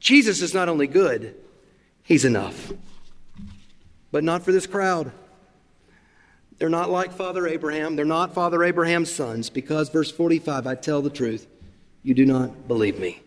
Jesus 0.00 0.42
is 0.42 0.52
not 0.52 0.68
only 0.68 0.86
good, 0.86 1.34
he's 2.02 2.26
enough. 2.26 2.72
But 4.12 4.22
not 4.22 4.42
for 4.42 4.52
this 4.52 4.66
crowd. 4.66 5.12
They're 6.60 6.68
not 6.68 6.90
like 6.90 7.12
Father 7.12 7.48
Abraham. 7.48 7.96
They're 7.96 8.04
not 8.04 8.34
Father 8.34 8.62
Abraham's 8.62 9.10
sons 9.10 9.48
because, 9.48 9.88
verse 9.88 10.10
45, 10.10 10.66
I 10.66 10.74
tell 10.74 11.00
the 11.00 11.08
truth. 11.08 11.46
You 12.02 12.12
do 12.12 12.26
not 12.26 12.68
believe 12.68 12.98
me. 12.98 13.22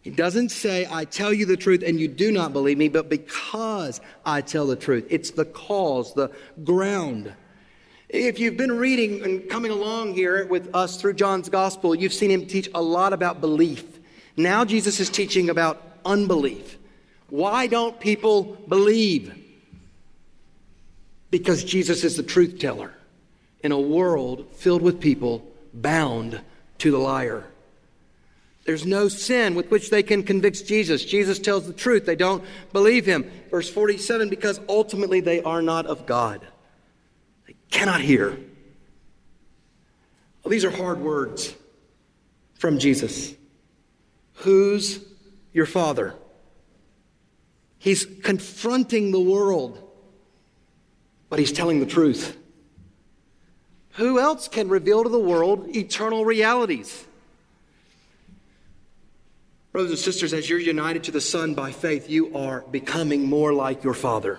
He 0.00 0.10
doesn't 0.10 0.50
say, 0.50 0.86
I 0.88 1.06
tell 1.06 1.32
you 1.32 1.44
the 1.44 1.56
truth 1.56 1.82
and 1.84 1.98
you 1.98 2.06
do 2.06 2.30
not 2.30 2.52
believe 2.52 2.78
me, 2.78 2.88
but 2.88 3.08
because 3.08 4.00
I 4.24 4.42
tell 4.42 4.68
the 4.68 4.76
truth. 4.76 5.06
It's 5.10 5.32
the 5.32 5.44
cause, 5.44 6.14
the 6.14 6.30
ground. 6.62 7.32
If 8.08 8.38
you've 8.38 8.56
been 8.56 8.76
reading 8.78 9.24
and 9.24 9.50
coming 9.50 9.72
along 9.72 10.14
here 10.14 10.46
with 10.46 10.72
us 10.72 11.00
through 11.00 11.14
John's 11.14 11.48
gospel, 11.48 11.96
you've 11.96 12.12
seen 12.12 12.30
him 12.30 12.46
teach 12.46 12.70
a 12.74 12.82
lot 12.82 13.12
about 13.12 13.40
belief 13.40 13.98
Now 14.36 14.64
Jesus 14.64 15.00
is 15.00 15.10
teaching 15.10 15.50
about 15.50 15.82
unbelief. 16.04 16.78
Why 17.28 17.66
don't 17.66 17.98
people 17.98 18.56
believe? 18.68 19.43
Because 21.34 21.64
Jesus 21.64 22.04
is 22.04 22.16
the 22.16 22.22
truth 22.22 22.60
teller 22.60 22.94
in 23.58 23.72
a 23.72 23.80
world 23.80 24.46
filled 24.54 24.82
with 24.82 25.00
people 25.00 25.44
bound 25.72 26.40
to 26.78 26.92
the 26.92 26.98
liar. 26.98 27.44
There's 28.66 28.86
no 28.86 29.08
sin 29.08 29.56
with 29.56 29.68
which 29.68 29.90
they 29.90 30.04
can 30.04 30.22
convict 30.22 30.64
Jesus. 30.64 31.04
Jesus 31.04 31.40
tells 31.40 31.66
the 31.66 31.72
truth. 31.72 32.06
They 32.06 32.14
don't 32.14 32.44
believe 32.72 33.04
him. 33.04 33.28
Verse 33.50 33.68
47 33.68 34.28
because 34.28 34.60
ultimately 34.68 35.18
they 35.18 35.42
are 35.42 35.60
not 35.60 35.86
of 35.86 36.06
God. 36.06 36.46
They 37.48 37.56
cannot 37.68 38.00
hear. 38.00 38.38
Well, 40.44 40.50
these 40.52 40.64
are 40.64 40.70
hard 40.70 41.00
words 41.00 41.52
from 42.60 42.78
Jesus. 42.78 43.34
Who's 44.34 45.04
your 45.52 45.66
father? 45.66 46.14
He's 47.78 48.06
confronting 48.22 49.10
the 49.10 49.18
world, 49.18 49.83
but 51.34 51.40
he's 51.40 51.50
telling 51.50 51.80
the 51.80 51.86
truth. 51.86 52.36
Who 53.94 54.20
else 54.20 54.46
can 54.46 54.68
reveal 54.68 55.02
to 55.02 55.08
the 55.08 55.18
world 55.18 55.66
eternal 55.74 56.24
realities? 56.24 57.04
Brothers 59.72 59.90
and 59.90 59.98
sisters, 59.98 60.32
as 60.32 60.48
you're 60.48 60.60
united 60.60 61.02
to 61.02 61.10
the 61.10 61.20
Son 61.20 61.54
by 61.54 61.72
faith, 61.72 62.08
you 62.08 62.36
are 62.36 62.60
becoming 62.70 63.24
more 63.24 63.52
like 63.52 63.82
your 63.82 63.94
Father. 63.94 64.38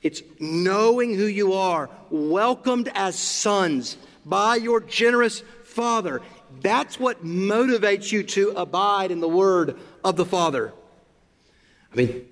It's 0.00 0.22
knowing 0.40 1.14
who 1.14 1.26
you 1.26 1.52
are, 1.52 1.90
welcomed 2.08 2.90
as 2.94 3.18
sons 3.18 3.98
by 4.24 4.56
your 4.56 4.80
generous 4.80 5.42
Father. 5.62 6.22
That's 6.62 6.98
what 6.98 7.22
motivates 7.22 8.10
you 8.10 8.22
to 8.22 8.52
abide 8.56 9.10
in 9.10 9.20
the 9.20 9.28
Word 9.28 9.76
of 10.02 10.16
the 10.16 10.24
Father. 10.24 10.72
I 11.92 11.96
mean, 11.96 12.28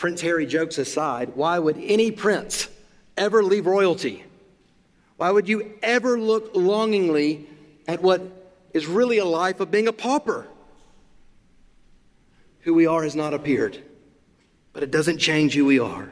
Prince 0.00 0.20
Harry 0.22 0.46
jokes 0.46 0.78
aside, 0.78 1.32
why 1.36 1.58
would 1.58 1.76
any 1.78 2.10
prince 2.10 2.68
ever 3.16 3.42
leave 3.42 3.66
royalty? 3.66 4.24
Why 5.16 5.30
would 5.30 5.48
you 5.48 5.74
ever 5.82 6.18
look 6.18 6.56
longingly 6.56 7.46
at 7.86 8.02
what 8.02 8.22
is 8.72 8.86
really 8.86 9.18
a 9.18 9.24
life 9.24 9.60
of 9.60 9.70
being 9.70 9.86
a 9.86 9.92
pauper? 9.92 10.46
who 12.60 12.74
we 12.74 12.86
are 12.86 13.02
has 13.02 13.16
not 13.16 13.34
appeared, 13.34 13.78
but 14.72 14.82
it 14.82 14.90
doesn't 14.90 15.18
change 15.18 15.54
who 15.54 15.64
we 15.64 15.78
are. 15.78 16.10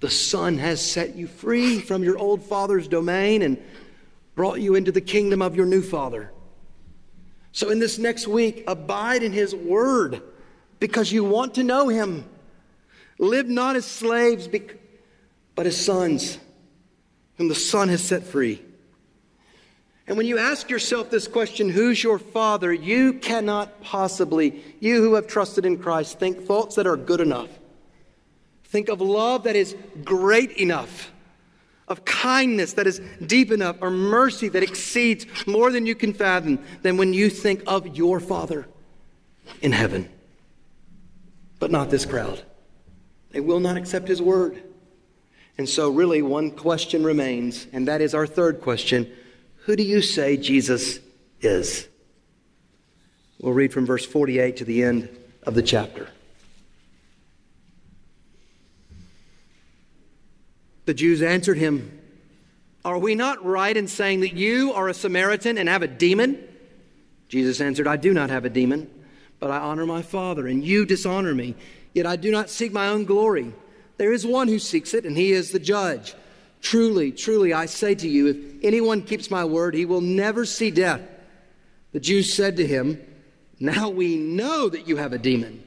The 0.00 0.10
Son 0.10 0.58
has 0.58 0.84
set 0.84 1.16
you 1.16 1.26
free 1.26 1.80
from 1.80 2.04
your 2.04 2.18
old 2.18 2.42
father's 2.42 2.86
domain 2.86 3.42
and 3.42 3.60
brought 4.34 4.60
you 4.60 4.74
into 4.74 4.92
the 4.92 5.00
kingdom 5.00 5.42
of 5.42 5.56
your 5.56 5.66
new 5.66 5.82
father. 5.82 6.30
So, 7.52 7.70
in 7.70 7.80
this 7.80 7.98
next 7.98 8.28
week, 8.28 8.62
abide 8.68 9.22
in 9.22 9.32
His 9.32 9.54
Word 9.54 10.22
because 10.78 11.10
you 11.10 11.24
want 11.24 11.54
to 11.54 11.64
know 11.64 11.88
Him. 11.88 12.24
Live 13.18 13.48
not 13.48 13.76
as 13.76 13.84
slaves, 13.84 14.48
but 15.54 15.66
as 15.66 15.76
sons, 15.76 16.38
whom 17.36 17.48
the 17.48 17.54
Son 17.54 17.88
has 17.88 18.02
set 18.02 18.22
free. 18.22 18.62
And 20.06 20.16
when 20.16 20.26
you 20.26 20.38
ask 20.38 20.70
yourself 20.70 21.10
this 21.10 21.28
question, 21.28 21.68
who's 21.68 22.02
your 22.02 22.18
father? 22.18 22.72
You 22.72 23.14
cannot 23.14 23.82
possibly, 23.82 24.62
you 24.80 25.02
who 25.02 25.14
have 25.14 25.26
trusted 25.26 25.66
in 25.66 25.78
Christ, 25.78 26.18
think 26.18 26.46
thoughts 26.46 26.76
that 26.76 26.86
are 26.86 26.96
good 26.96 27.20
enough. 27.20 27.50
Think 28.64 28.88
of 28.88 29.00
love 29.00 29.44
that 29.44 29.56
is 29.56 29.76
great 30.04 30.52
enough, 30.52 31.10
of 31.88 32.04
kindness 32.04 32.74
that 32.74 32.86
is 32.86 33.00
deep 33.26 33.50
enough, 33.50 33.76
or 33.80 33.90
mercy 33.90 34.48
that 34.48 34.62
exceeds 34.62 35.26
more 35.46 35.70
than 35.70 35.84
you 35.84 35.94
can 35.94 36.14
fathom 36.14 36.58
than 36.82 36.96
when 36.96 37.12
you 37.12 37.28
think 37.28 37.62
of 37.66 37.96
your 37.96 38.18
Father 38.18 38.66
in 39.60 39.72
heaven. 39.72 40.08
But 41.58 41.70
not 41.70 41.90
this 41.90 42.06
crowd. 42.06 42.42
They 43.30 43.40
will 43.40 43.60
not 43.60 43.76
accept 43.76 44.08
His 44.08 44.22
word. 44.22 44.62
And 45.56 45.68
so, 45.68 45.90
really, 45.90 46.22
one 46.22 46.50
question 46.50 47.02
remains, 47.02 47.66
and 47.72 47.88
that 47.88 48.00
is 48.00 48.14
our 48.14 48.26
third 48.26 48.60
question 48.60 49.10
who 49.68 49.76
do 49.76 49.82
you 49.82 50.00
say 50.00 50.38
Jesus 50.38 50.98
is? 51.42 51.86
We'll 53.38 53.52
read 53.52 53.70
from 53.70 53.84
verse 53.84 54.06
48 54.06 54.56
to 54.56 54.64
the 54.64 54.82
end 54.82 55.10
of 55.42 55.54
the 55.54 55.62
chapter. 55.62 56.08
The 60.86 60.94
Jews 60.94 61.20
answered 61.20 61.58
him, 61.58 62.00
Are 62.82 62.98
we 62.98 63.14
not 63.14 63.44
right 63.44 63.76
in 63.76 63.88
saying 63.88 64.20
that 64.20 64.32
you 64.32 64.72
are 64.72 64.88
a 64.88 64.94
Samaritan 64.94 65.58
and 65.58 65.68
have 65.68 65.82
a 65.82 65.86
demon? 65.86 66.42
Jesus 67.28 67.60
answered, 67.60 67.86
I 67.86 67.98
do 67.98 68.14
not 68.14 68.30
have 68.30 68.46
a 68.46 68.48
demon, 68.50 68.90
but 69.38 69.50
I 69.50 69.58
honor 69.58 69.84
my 69.84 70.00
Father, 70.00 70.46
and 70.46 70.64
you 70.64 70.86
dishonor 70.86 71.34
me. 71.34 71.56
Yet 71.94 72.06
I 72.06 72.16
do 72.16 72.30
not 72.30 72.50
seek 72.50 72.72
my 72.72 72.88
own 72.88 73.04
glory. 73.04 73.54
There 73.96 74.12
is 74.12 74.26
one 74.26 74.48
who 74.48 74.58
seeks 74.58 74.94
it, 74.94 75.04
and 75.04 75.16
he 75.16 75.32
is 75.32 75.50
the 75.50 75.58
judge. 75.58 76.14
Truly, 76.60 77.12
truly, 77.12 77.52
I 77.52 77.66
say 77.66 77.94
to 77.94 78.08
you, 78.08 78.26
if 78.28 78.36
anyone 78.62 79.02
keeps 79.02 79.30
my 79.30 79.44
word, 79.44 79.74
he 79.74 79.84
will 79.84 80.00
never 80.00 80.44
see 80.44 80.70
death. 80.70 81.00
The 81.92 82.00
Jews 82.00 82.32
said 82.32 82.56
to 82.56 82.66
him, 82.66 83.00
Now 83.60 83.88
we 83.88 84.16
know 84.16 84.68
that 84.68 84.86
you 84.86 84.96
have 84.96 85.12
a 85.12 85.18
demon. 85.18 85.64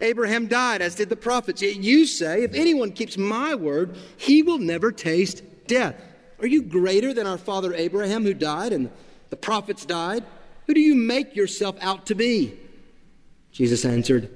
Abraham 0.00 0.46
died, 0.46 0.82
as 0.82 0.94
did 0.94 1.08
the 1.08 1.16
prophets. 1.16 1.62
Yet 1.62 1.76
you 1.76 2.06
say, 2.06 2.42
If 2.42 2.54
anyone 2.54 2.92
keeps 2.92 3.16
my 3.16 3.54
word, 3.54 3.96
he 4.16 4.42
will 4.42 4.58
never 4.58 4.92
taste 4.92 5.42
death. 5.66 6.00
Are 6.38 6.46
you 6.46 6.62
greater 6.62 7.14
than 7.14 7.26
our 7.26 7.38
father 7.38 7.72
Abraham, 7.72 8.24
who 8.24 8.34
died 8.34 8.72
and 8.72 8.90
the 9.30 9.36
prophets 9.36 9.86
died? 9.86 10.24
Who 10.66 10.74
do 10.74 10.80
you 10.80 10.94
make 10.94 11.34
yourself 11.34 11.76
out 11.80 12.06
to 12.06 12.14
be? 12.14 12.58
Jesus 13.52 13.84
answered, 13.84 14.35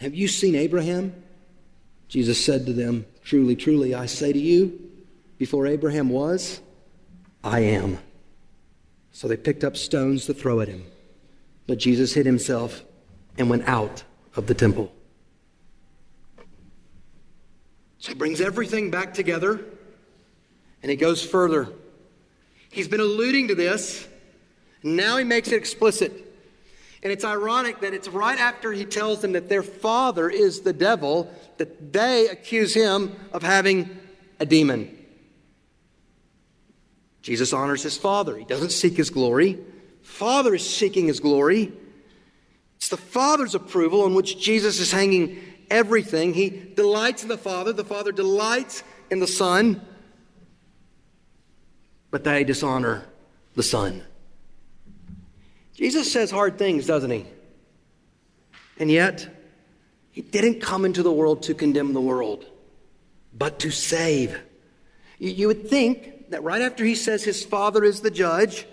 Have 0.00 0.14
you 0.14 0.28
seen 0.28 0.54
Abraham? 0.54 1.14
Jesus 2.08 2.42
said 2.42 2.66
to 2.66 2.72
them, 2.72 3.06
Truly, 3.22 3.56
truly, 3.56 3.94
I 3.94 4.06
say 4.06 4.32
to 4.32 4.38
you, 4.38 4.80
before 5.36 5.66
Abraham 5.66 6.08
was, 6.08 6.60
I 7.44 7.60
am. 7.60 7.98
So 9.12 9.28
they 9.28 9.36
picked 9.36 9.64
up 9.64 9.76
stones 9.76 10.26
to 10.26 10.34
throw 10.34 10.60
at 10.60 10.68
him. 10.68 10.84
But 11.66 11.78
Jesus 11.78 12.14
hid 12.14 12.26
himself 12.26 12.84
and 13.36 13.50
went 13.50 13.68
out 13.68 14.02
of 14.34 14.46
the 14.46 14.54
temple. 14.54 14.92
So 17.98 18.12
he 18.12 18.14
brings 18.14 18.40
everything 18.40 18.90
back 18.90 19.12
together 19.12 19.64
and 20.82 20.90
he 20.90 20.96
goes 20.96 21.24
further. 21.24 21.68
He's 22.70 22.88
been 22.88 23.00
alluding 23.00 23.48
to 23.48 23.54
this, 23.54 24.06
now 24.82 25.16
he 25.16 25.24
makes 25.24 25.48
it 25.48 25.56
explicit. 25.56 26.27
And 27.02 27.12
it's 27.12 27.24
ironic 27.24 27.80
that 27.80 27.94
it's 27.94 28.08
right 28.08 28.38
after 28.38 28.72
he 28.72 28.84
tells 28.84 29.20
them 29.20 29.32
that 29.32 29.48
their 29.48 29.62
father 29.62 30.28
is 30.28 30.62
the 30.62 30.72
devil 30.72 31.32
that 31.58 31.92
they 31.92 32.28
accuse 32.28 32.74
him 32.74 33.14
of 33.32 33.42
having 33.42 33.96
a 34.40 34.46
demon. 34.46 34.96
Jesus 37.22 37.52
honors 37.52 37.82
his 37.82 37.96
Father. 37.96 38.36
He 38.36 38.44
doesn't 38.44 38.72
seek 38.72 38.96
his 38.96 39.10
glory. 39.10 39.58
Father 40.02 40.54
is 40.54 40.68
seeking 40.68 41.06
his 41.06 41.20
glory. 41.20 41.72
It's 42.76 42.88
the 42.88 42.96
Father's 42.96 43.54
approval 43.54 44.02
on 44.02 44.14
which 44.14 44.38
Jesus 44.38 44.80
is 44.80 44.90
hanging 44.90 45.38
everything. 45.70 46.32
He 46.32 46.48
delights 46.48 47.22
in 47.22 47.28
the 47.28 47.36
Father. 47.36 47.72
The 47.72 47.84
Father 47.84 48.12
delights 48.12 48.82
in 49.10 49.20
the 49.20 49.26
Son. 49.26 49.82
But 52.10 52.24
they 52.24 52.44
dishonor 52.44 53.04
the 53.54 53.62
Son. 53.62 54.04
Jesus 55.78 56.10
says 56.10 56.32
hard 56.32 56.58
things, 56.58 56.88
doesn't 56.88 57.12
he? 57.12 57.24
And 58.80 58.90
yet, 58.90 59.28
he 60.10 60.22
didn't 60.22 60.60
come 60.60 60.84
into 60.84 61.04
the 61.04 61.12
world 61.12 61.44
to 61.44 61.54
condemn 61.54 61.92
the 61.92 62.00
world, 62.00 62.44
but 63.32 63.60
to 63.60 63.70
save. 63.70 64.40
You 65.20 65.46
would 65.46 65.68
think 65.68 66.30
that 66.30 66.42
right 66.42 66.62
after 66.62 66.84
he 66.84 66.96
says 66.96 67.22
his 67.22 67.44
father 67.44 67.84
is 67.84 68.00
the 68.00 68.10
judge, 68.10 68.66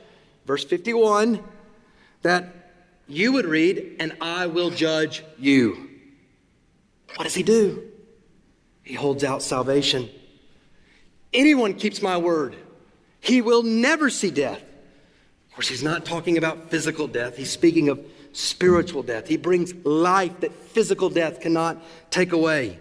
verse 0.48 0.64
51, 0.64 1.44
that 2.24 2.74
you 3.08 3.34
would 3.34 3.46
read, 3.46 3.98
and 4.00 4.18
I 4.20 4.48
will 4.48 4.72
judge 4.72 5.24
you. 5.38 5.88
What 7.18 7.26
does 7.26 7.36
he 7.36 7.44
do? 7.44 7.84
He 8.82 8.96
holds 8.96 9.24
out 9.24 9.44
salvation. 9.44 10.10
Anyone 11.32 11.76
keeps 11.76 12.02
my 12.02 12.18
word, 12.18 12.56
he 13.20 13.44
will 13.44 13.62
never 13.62 14.10
see 14.10 14.32
death. 14.32 14.64
Course, 15.56 15.68
he's 15.70 15.84
not 15.84 16.06
talking 16.06 16.38
about 16.38 16.70
physical 16.70 17.08
death, 17.08 17.38
he's 17.38 17.50
speaking 17.50 17.90
of 17.90 18.00
spiritual 18.36 19.02
death. 19.02 19.28
He 19.28 19.38
brings 19.38 19.74
life 19.86 20.42
that 20.42 20.54
physical 20.54 21.10
death 21.10 21.40
cannot 21.40 21.82
take 22.12 22.34
away. 22.34 22.80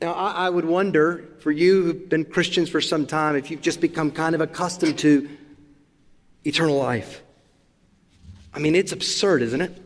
Now, 0.00 0.12
I, 0.12 0.46
I, 0.46 0.50
would 0.50 0.64
wonder 0.64 1.28
for 1.40 1.50
you 1.50 1.82
who've 1.82 2.08
been 2.08 2.24
Christians 2.24 2.70
for 2.70 2.80
some 2.80 3.06
time 3.06 3.36
if 3.36 3.50
you've 3.50 3.60
just 3.60 3.80
become 3.80 4.10
kind 4.10 4.34
of 4.34 4.40
accustomed 4.40 4.98
to 5.00 5.28
eternal 6.44 6.76
life. 6.76 7.22
I 8.52 8.58
mean, 8.58 8.74
it's 8.74 8.92
absurd, 8.92 9.42
isn't 9.42 9.60
it? 9.60 9.82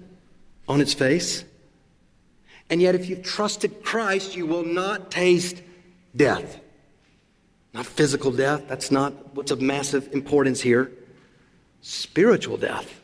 On 0.68 0.80
its 0.80 0.94
face. 0.94 1.44
And 2.70 2.80
yet, 2.80 2.94
if 2.94 3.08
you've 3.08 3.22
trusted 3.22 3.82
Christ, 3.82 4.36
you 4.36 4.46
will 4.46 4.64
not 4.64 5.10
taste 5.10 5.60
death. 6.14 6.60
Not 7.74 7.86
physical 7.86 8.30
death, 8.30 8.68
that's 8.68 8.90
not 8.90 9.34
what's 9.34 9.50
of 9.50 9.60
massive 9.60 10.12
importance 10.12 10.60
here. 10.60 10.92
Spiritual 11.80 12.56
death. 12.56 13.00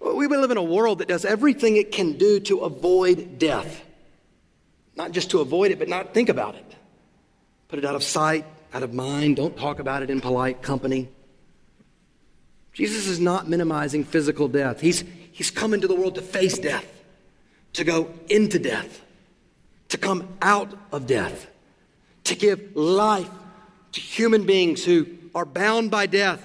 We 0.00 0.26
live 0.26 0.50
in 0.50 0.58
a 0.58 0.62
world 0.62 0.98
that 0.98 1.08
does 1.08 1.24
everything 1.24 1.76
it 1.76 1.90
can 1.90 2.18
do 2.18 2.38
to 2.40 2.60
avoid 2.60 3.38
death. 3.38 3.82
Not 4.96 5.12
just 5.12 5.30
to 5.30 5.40
avoid 5.40 5.70
it, 5.70 5.78
but 5.78 5.88
not 5.88 6.14
think 6.14 6.28
about 6.28 6.54
it. 6.54 6.74
Put 7.68 7.78
it 7.78 7.84
out 7.84 7.94
of 7.94 8.02
sight, 8.02 8.44
out 8.72 8.82
of 8.82 8.92
mind. 8.92 9.36
Don't 9.36 9.56
talk 9.56 9.78
about 9.78 10.02
it 10.02 10.10
in 10.10 10.20
polite 10.20 10.62
company. 10.62 11.08
Jesus 12.72 13.06
is 13.06 13.20
not 13.20 13.48
minimizing 13.48 14.04
physical 14.04 14.48
death. 14.48 14.80
He's, 14.80 15.04
he's 15.32 15.50
come 15.50 15.72
into 15.72 15.88
the 15.88 15.94
world 15.94 16.16
to 16.16 16.22
face 16.22 16.58
death, 16.58 16.86
to 17.74 17.84
go 17.84 18.12
into 18.28 18.58
death, 18.58 19.00
to 19.88 19.96
come 19.96 20.28
out 20.42 20.76
of 20.92 21.06
death, 21.06 21.46
to 22.24 22.34
give 22.34 22.76
life 22.76 23.30
to 23.92 24.00
human 24.00 24.44
beings 24.44 24.84
who 24.84 25.06
are 25.34 25.44
bound 25.44 25.90
by 25.90 26.06
death. 26.06 26.44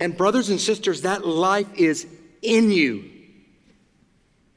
And, 0.00 0.16
brothers 0.16 0.48
and 0.48 0.58
sisters, 0.58 1.02
that 1.02 1.26
life 1.26 1.68
is 1.74 2.06
in 2.42 2.72
you 2.72 3.04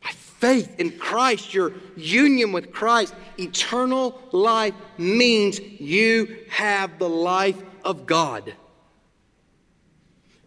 By 0.02 0.12
faith 0.12 0.80
in 0.80 0.98
Christ, 0.98 1.54
your 1.54 1.74
union 1.98 2.54
with 2.54 2.72
Christ, 2.72 3.14
eternal 3.38 4.22
life 4.32 4.74
means 4.98 5.60
you 5.60 6.38
have 6.50 6.98
the 6.98 7.10
life 7.10 7.62
of 7.84 8.06
God. 8.06 8.56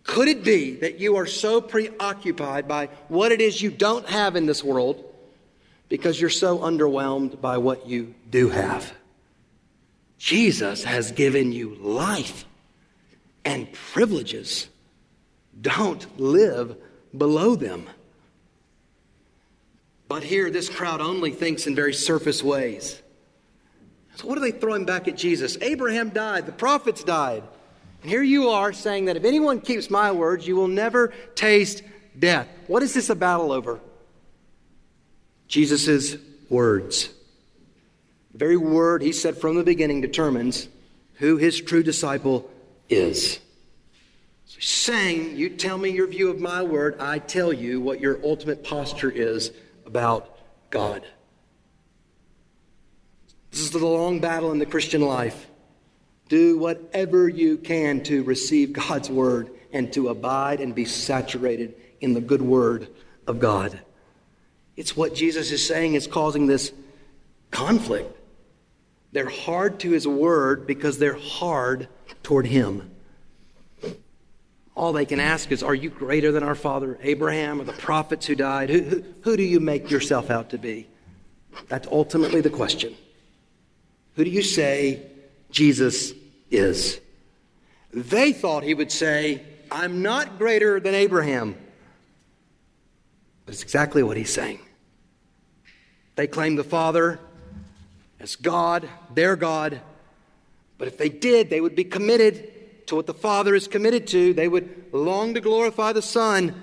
Could 0.04 0.28
it 0.28 0.44
be 0.44 0.76
that 0.76 0.98
you 0.98 1.16
are 1.16 1.26
so 1.26 1.60
preoccupied 1.60 2.66
by 2.66 2.86
what 3.08 3.32
it 3.32 3.40
is 3.40 3.60
you 3.60 3.70
don't 3.70 4.08
have 4.08 4.36
in 4.36 4.46
this 4.46 4.62
world 4.64 5.04
because 5.88 6.20
you're 6.20 6.30
so 6.30 6.58
underwhelmed 6.58 7.40
by 7.40 7.58
what 7.58 7.86
you 7.86 8.14
do 8.30 8.48
have? 8.48 8.92
Jesus 10.18 10.84
has 10.84 11.12
given 11.12 11.52
you 11.52 11.74
life 11.74 12.44
and 13.44 13.72
privileges. 13.72 14.68
Don't 15.60 16.20
live 16.20 16.76
below 17.16 17.56
them. 17.56 17.88
But 20.08 20.22
here, 20.22 20.50
this 20.50 20.68
crowd 20.68 21.00
only 21.00 21.32
thinks 21.32 21.66
in 21.66 21.74
very 21.74 21.94
surface 21.94 22.42
ways. 22.42 23.02
So, 24.16 24.26
what 24.26 24.38
are 24.38 24.40
they 24.40 24.52
throwing 24.52 24.84
back 24.84 25.08
at 25.08 25.16
Jesus? 25.16 25.58
Abraham 25.60 26.10
died, 26.10 26.46
the 26.46 26.52
prophets 26.52 27.02
died. 27.02 27.42
And 28.02 28.10
here 28.10 28.22
you 28.22 28.50
are 28.50 28.72
saying 28.72 29.06
that 29.06 29.16
if 29.16 29.24
anyone 29.24 29.60
keeps 29.60 29.90
my 29.90 30.12
words, 30.12 30.46
you 30.46 30.54
will 30.54 30.68
never 30.68 31.12
taste 31.34 31.82
death. 32.18 32.48
What 32.66 32.82
is 32.82 32.94
this 32.94 33.10
a 33.10 33.16
battle 33.16 33.50
over? 33.50 33.80
Jesus' 35.48 36.16
words. 36.48 37.10
The 38.32 38.38
very 38.38 38.56
word 38.56 39.02
he 39.02 39.12
said 39.12 39.36
from 39.36 39.56
the 39.56 39.64
beginning 39.64 40.00
determines 40.00 40.68
who 41.14 41.36
his 41.36 41.60
true 41.60 41.82
disciple 41.82 42.48
is. 42.88 43.40
So 44.46 44.56
he's 44.56 44.68
saying, 44.68 45.36
You 45.36 45.50
tell 45.50 45.76
me 45.76 45.90
your 45.90 46.06
view 46.06 46.30
of 46.30 46.40
my 46.40 46.62
word, 46.62 46.96
I 47.00 47.18
tell 47.18 47.52
you 47.52 47.80
what 47.80 48.00
your 48.00 48.18
ultimate 48.24 48.64
posture 48.64 49.10
is 49.10 49.52
about 49.84 50.38
God. 50.70 51.04
This 53.50 53.60
is 53.60 53.70
the 53.70 53.78
long 53.78 54.20
battle 54.20 54.52
in 54.52 54.58
the 54.58 54.66
Christian 54.66 55.02
life. 55.02 55.46
Do 56.28 56.58
whatever 56.58 57.28
you 57.28 57.56
can 57.56 58.02
to 58.04 58.22
receive 58.24 58.72
God's 58.72 59.08
word 59.08 59.50
and 59.72 59.92
to 59.92 60.08
abide 60.08 60.60
and 60.60 60.74
be 60.74 60.84
saturated 60.84 61.74
in 62.00 62.14
the 62.14 62.20
good 62.20 62.42
word 62.42 62.88
of 63.26 63.38
God. 63.38 63.80
It's 64.76 64.96
what 64.96 65.14
Jesus 65.14 65.52
is 65.52 65.66
saying 65.66 65.94
is 65.94 66.06
causing 66.06 66.46
this 66.46 66.72
conflict. 67.50 68.14
They're 69.12 69.28
hard 69.28 69.80
to 69.80 69.90
his 69.90 70.06
word 70.06 70.66
because 70.66 70.98
they're 70.98 71.18
hard 71.18 71.88
toward 72.22 72.46
him. 72.46 72.90
All 74.76 74.92
they 74.92 75.06
can 75.06 75.20
ask 75.20 75.50
is, 75.50 75.62
Are 75.62 75.74
you 75.74 75.88
greater 75.88 76.30
than 76.30 76.42
our 76.42 76.54
father 76.54 76.98
Abraham 77.02 77.60
or 77.60 77.64
the 77.64 77.72
prophets 77.72 78.26
who 78.26 78.34
died? 78.34 78.68
Who, 78.68 78.82
who, 78.82 79.04
who 79.22 79.36
do 79.36 79.42
you 79.42 79.58
make 79.58 79.90
yourself 79.90 80.30
out 80.30 80.50
to 80.50 80.58
be? 80.58 80.86
That's 81.68 81.88
ultimately 81.88 82.42
the 82.42 82.50
question. 82.50 82.94
Who 84.14 84.24
do 84.24 84.30
you 84.30 84.42
say 84.42 85.02
Jesus 85.50 86.12
is? 86.50 87.00
They 87.92 88.34
thought 88.34 88.62
he 88.62 88.74
would 88.74 88.92
say, 88.92 89.42
I'm 89.72 90.02
not 90.02 90.38
greater 90.38 90.78
than 90.78 90.94
Abraham. 90.94 91.56
But 93.46 93.54
it's 93.54 93.62
exactly 93.62 94.02
what 94.02 94.18
he's 94.18 94.32
saying. 94.32 94.60
They 96.16 96.26
claim 96.26 96.56
the 96.56 96.64
Father 96.64 97.18
as 98.20 98.36
God, 98.36 98.88
their 99.14 99.36
God. 99.36 99.80
But 100.76 100.88
if 100.88 100.98
they 100.98 101.08
did, 101.08 101.48
they 101.48 101.62
would 101.62 101.74
be 101.74 101.84
committed 101.84 102.52
to 102.86 102.96
what 102.96 103.06
the 103.06 103.14
Father 103.14 103.54
is 103.54 103.68
committed 103.68 104.06
to. 104.08 104.32
They 104.32 104.48
would 104.48 104.86
long 104.92 105.34
to 105.34 105.40
glorify 105.40 105.92
the 105.92 106.02
Son. 106.02 106.62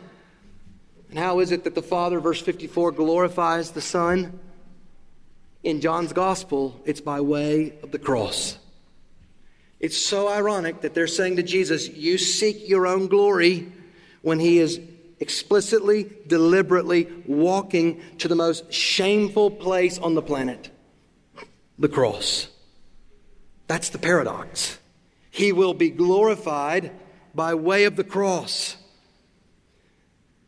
And 1.10 1.20
how 1.20 1.40
is 1.40 1.52
it 1.52 1.64
that 1.66 1.76
the 1.76 1.82
Father, 1.82 2.20
verse 2.20 2.42
54, 2.42 2.94
glorifies 2.94 3.72
the 3.72 3.82
Son? 3.82 4.40
In 5.64 5.80
John's 5.80 6.12
Gospel, 6.12 6.82
it's 6.86 7.02
by 7.02 7.22
way 7.22 7.74
of 7.84 7.92
the 7.92 8.00
cross. 8.00 8.58
It's 9.80 9.98
so 9.98 10.30
ironic 10.30 10.82
that 10.82 10.94
they're 10.94 11.08
saying 11.08 11.38
to 11.38 11.44
Jesus, 11.44 11.88
You 11.90 12.18
seek 12.18 12.68
your 12.68 12.88
own 12.88 13.08
glory, 13.08 13.72
when 14.22 14.40
he 14.40 14.60
is 14.60 14.80
explicitly, 15.20 16.10
deliberately 16.28 17.08
walking 17.28 18.02
to 18.20 18.28
the 18.28 18.36
most 18.36 18.72
shameful 18.74 19.52
place 19.52 20.00
on 20.00 20.16
the 20.16 20.22
planet 20.22 20.70
the 21.80 21.90
cross. 21.90 22.48
That's 23.68 23.90
the 23.90 23.98
paradox 23.98 24.78
he 25.34 25.52
will 25.52 25.74
be 25.74 25.90
glorified 25.90 26.92
by 27.34 27.56
way 27.56 27.86
of 27.86 27.96
the 27.96 28.04
cross. 28.04 28.78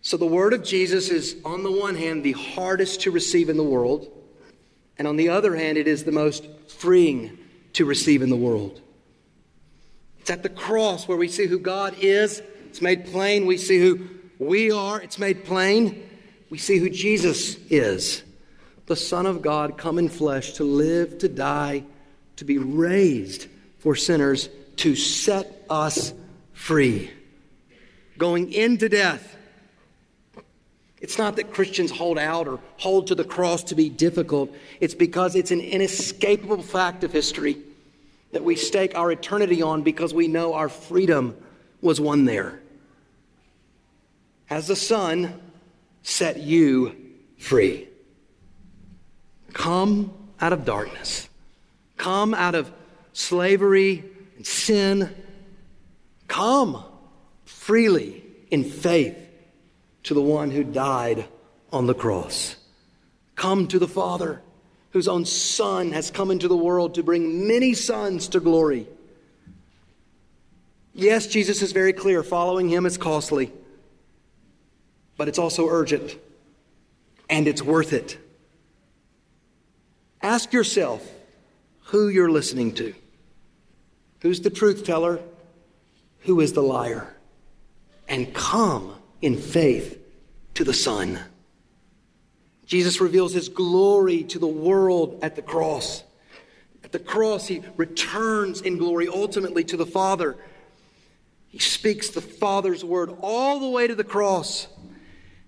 So 0.01 0.15
the 0.15 0.27
word 0.27 0.53
of 0.53 0.63
Jesus 0.63 1.09
is, 1.09 1.37
on 1.43 1.63
the 1.63 1.71
one 1.71 1.95
hand, 1.95 2.23
the 2.23 2.33
hardest 2.33 3.01
to 3.01 3.09
receive 3.09 3.49
in 3.49 3.57
the 3.57 3.63
world, 3.63 4.07
and 4.99 5.07
on 5.07 5.15
the 5.15 5.29
other 5.29 5.55
hand, 5.55 5.79
it 5.79 5.87
is 5.87 6.03
the 6.03 6.11
most 6.11 6.45
freeing 6.67 7.35
to 7.73 7.83
receive 7.83 8.21
in 8.21 8.29
the 8.29 8.35
world. 8.35 8.79
It's 10.19 10.29
at 10.29 10.43
the 10.43 10.49
cross 10.49 11.07
where 11.07 11.17
we 11.17 11.29
see 11.29 11.47
who 11.47 11.57
God 11.57 11.95
is, 11.99 12.43
it's 12.67 12.79
made 12.79 13.07
plain. 13.07 13.47
We 13.47 13.57
see 13.57 13.79
who 13.79 14.07
we 14.37 14.69
are, 14.69 15.01
it's 15.01 15.17
made 15.17 15.45
plain. 15.45 16.07
We 16.51 16.59
see 16.59 16.77
who 16.77 16.91
Jesus 16.91 17.57
is 17.71 18.21
the 18.85 18.95
Son 18.95 19.25
of 19.25 19.41
God 19.41 19.79
come 19.79 19.97
in 19.97 20.09
flesh 20.09 20.53
to 20.53 20.63
live, 20.63 21.17
to 21.17 21.27
die, 21.27 21.85
to 22.35 22.45
be 22.45 22.59
raised 22.59 23.47
for 23.79 23.95
sinners 23.95 24.47
to 24.77 24.95
set 24.95 25.65
us 25.69 26.13
free. 26.53 27.11
Going 28.17 28.51
into 28.51 28.89
death. 28.89 29.35
It's 31.01 31.17
not 31.17 31.35
that 31.35 31.51
Christians 31.51 31.91
hold 31.91 32.17
out 32.17 32.47
or 32.47 32.59
hold 32.77 33.07
to 33.07 33.15
the 33.15 33.23
cross 33.23 33.63
to 33.65 33.75
be 33.75 33.89
difficult. 33.89 34.51
It's 34.79 34.95
because 34.95 35.35
it's 35.35 35.51
an 35.51 35.61
inescapable 35.61 36.63
fact 36.63 37.03
of 37.03 37.11
history 37.11 37.57
that 38.31 38.43
we 38.43 38.55
stake 38.55 38.95
our 38.95 39.11
eternity 39.11 39.61
on 39.61 39.83
because 39.83 40.13
we 40.13 40.27
know 40.27 40.53
our 40.53 40.69
freedom 40.69 41.37
was 41.81 42.01
won 42.01 42.25
there. 42.25 42.59
Has 44.45 44.67
the 44.67 44.75
Son 44.75 45.39
set 46.03 46.39
you 46.39 46.95
free? 47.37 47.87
Come 49.53 50.13
out 50.41 50.53
of 50.53 50.65
darkness. 50.65 51.29
Come 51.97 52.33
out 52.33 52.55
of 52.55 52.71
slavery 53.13 54.03
and 54.35 54.45
sin, 54.45 55.13
come 56.27 56.83
freely 57.45 58.23
in 58.51 58.63
faith 58.63 59.17
to 60.03 60.13
the 60.13 60.21
one 60.21 60.51
who 60.51 60.63
died 60.63 61.25
on 61.71 61.87
the 61.87 61.93
cross. 61.93 62.55
Come 63.35 63.67
to 63.67 63.79
the 63.79 63.87
Father, 63.87 64.41
whose 64.91 65.07
own 65.07 65.25
Son 65.25 65.91
has 65.91 66.11
come 66.11 66.31
into 66.31 66.47
the 66.47 66.55
world 66.55 66.95
to 66.95 67.03
bring 67.03 67.47
many 67.47 67.73
sons 67.73 68.29
to 68.29 68.39
glory. 68.39 68.87
Yes, 70.93 71.27
Jesus 71.27 71.61
is 71.61 71.73
very 71.73 71.91
clear 71.91 72.23
following 72.23 72.69
him 72.69 72.85
is 72.85 72.97
costly, 72.97 73.51
but 75.17 75.27
it's 75.27 75.39
also 75.39 75.67
urgent, 75.67 76.17
and 77.29 77.47
it's 77.47 77.61
worth 77.61 77.91
it. 77.91 78.17
Ask 80.21 80.53
yourself 80.53 81.05
who 81.85 82.07
you're 82.07 82.31
listening 82.31 82.73
to. 82.75 82.95
Who's 84.25 84.41
the 84.41 84.49
truth 84.49 84.83
teller? 84.83 85.21
who 86.25 86.41
is 86.41 86.53
the 86.53 86.61
liar, 86.61 87.15
and 88.07 88.33
come 88.33 88.95
in 89.21 89.37
faith 89.37 89.99
to 90.55 90.63
the 90.63 90.73
Son. 90.73 91.19
Jesus 92.65 92.99
reveals 92.99 93.33
his 93.33 93.47
glory 93.47 94.23
to 94.23 94.39
the 94.39 94.47
world 94.47 95.19
at 95.21 95.35
the 95.35 95.41
cross. 95.43 96.03
At 96.83 96.91
the 96.91 96.99
cross, 96.99 97.47
he 97.47 97.61
returns 97.77 98.61
in 98.61 98.77
glory 98.77 99.07
ultimately 99.07 99.63
to 99.65 99.77
the 99.77 99.85
Father. 99.85 100.35
He 101.47 101.59
speaks 101.59 102.09
the 102.09 102.21
Father's 102.21 102.83
word 102.83 103.15
all 103.21 103.59
the 103.59 103.69
way 103.69 103.87
to 103.87 103.95
the 103.95 104.03
cross. 104.03 104.67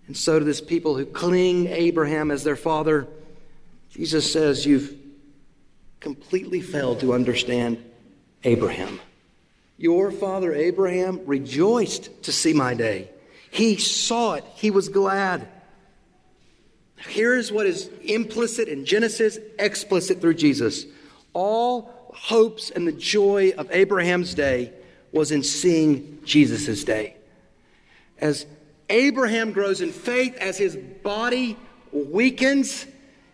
And 0.06 0.16
so, 0.16 0.40
to 0.40 0.46
this 0.46 0.62
people 0.62 0.96
who 0.96 1.06
cling 1.06 1.68
Abraham 1.68 2.32
as 2.32 2.44
their 2.44 2.56
father, 2.56 3.08
Jesus 3.90 4.32
says, 4.32 4.66
You've 4.66 4.96
completely 6.00 6.62
failed 6.62 7.00
to 7.02 7.14
understand 7.14 7.84
Abraham. 8.48 9.02
Your 9.78 10.10
father 10.10 10.54
Abraham 10.54 11.20
rejoiced 11.26 12.24
to 12.24 12.32
see 12.32 12.54
my 12.54 12.74
day. 12.74 13.10
He 13.52 13.76
saw 13.76 14.36
it, 14.36 14.46
he 14.56 14.72
was 14.72 14.88
glad. 14.88 15.48
Here's 16.96 17.52
what 17.52 17.66
is 17.66 17.90
implicit 18.04 18.70
in 18.70 18.86
Genesis, 18.86 19.38
explicit 19.60 20.22
through 20.22 20.36
Jesus. 20.36 20.86
All 21.34 21.94
hopes 22.16 22.72
and 22.72 22.88
the 22.88 22.94
joy 22.94 23.54
of 23.58 23.70
Abraham's 23.70 24.34
day 24.34 24.72
was 25.12 25.32
in 25.32 25.44
seeing 25.44 26.20
Jesus' 26.24 26.86
day. 26.86 27.16
As 28.18 28.46
Abraham 28.90 29.52
grows 29.52 29.82
in 29.82 29.92
faith, 29.92 30.36
as 30.38 30.58
his 30.58 30.76
body 30.76 31.58
weakens, 31.92 32.88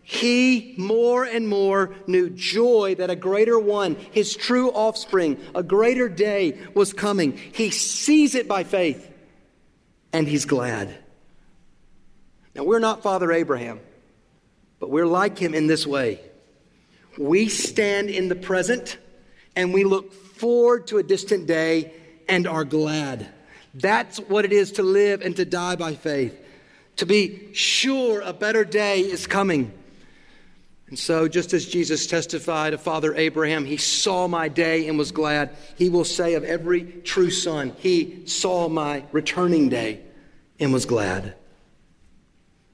he 0.03 0.75
more 0.77 1.23
and 1.23 1.47
more 1.47 1.95
knew 2.07 2.29
joy 2.29 2.95
that 2.95 3.09
a 3.09 3.15
greater 3.15 3.57
one, 3.57 3.95
his 4.11 4.35
true 4.35 4.69
offspring, 4.69 5.39
a 5.55 5.63
greater 5.63 6.09
day 6.09 6.59
was 6.73 6.91
coming. 6.91 7.37
He 7.37 7.69
sees 7.69 8.35
it 8.35 8.47
by 8.47 8.65
faith 8.65 9.09
and 10.11 10.27
he's 10.27 10.43
glad. 10.45 10.93
Now, 12.53 12.65
we're 12.65 12.79
not 12.79 13.01
Father 13.01 13.31
Abraham, 13.31 13.79
but 14.79 14.89
we're 14.89 15.07
like 15.07 15.39
him 15.39 15.53
in 15.53 15.67
this 15.67 15.87
way. 15.87 16.19
We 17.17 17.47
stand 17.47 18.09
in 18.09 18.27
the 18.27 18.35
present 18.35 18.97
and 19.55 19.73
we 19.73 19.85
look 19.85 20.13
forward 20.13 20.87
to 20.87 20.97
a 20.97 21.03
distant 21.03 21.47
day 21.47 21.93
and 22.27 22.45
are 22.45 22.65
glad. 22.65 23.27
That's 23.73 24.17
what 24.19 24.43
it 24.43 24.51
is 24.51 24.73
to 24.73 24.83
live 24.83 25.21
and 25.21 25.35
to 25.37 25.45
die 25.45 25.77
by 25.77 25.95
faith, 25.95 26.37
to 26.97 27.05
be 27.05 27.53
sure 27.53 28.21
a 28.21 28.33
better 28.33 28.65
day 28.65 28.99
is 28.99 29.25
coming. 29.25 29.71
And 30.93 30.99
so, 30.99 31.27
just 31.27 31.53
as 31.53 31.65
Jesus 31.65 32.05
testified 32.05 32.75
of 32.75 32.79
Father 32.79 33.15
Abraham, 33.15 33.65
he 33.65 33.77
saw 33.77 34.27
my 34.27 34.47
day 34.47 34.87
and 34.87 34.95
was 34.95 35.11
glad, 35.11 35.57
he 35.75 35.89
will 35.89 36.05
say 36.05 36.35
of 36.35 36.43
every 36.43 36.83
true 36.83 37.31
son, 37.31 37.75
he 37.79 38.27
saw 38.27 38.69
my 38.69 39.03
returning 39.11 39.69
day 39.69 40.01
and 40.59 40.71
was 40.71 40.85
glad. 40.85 41.33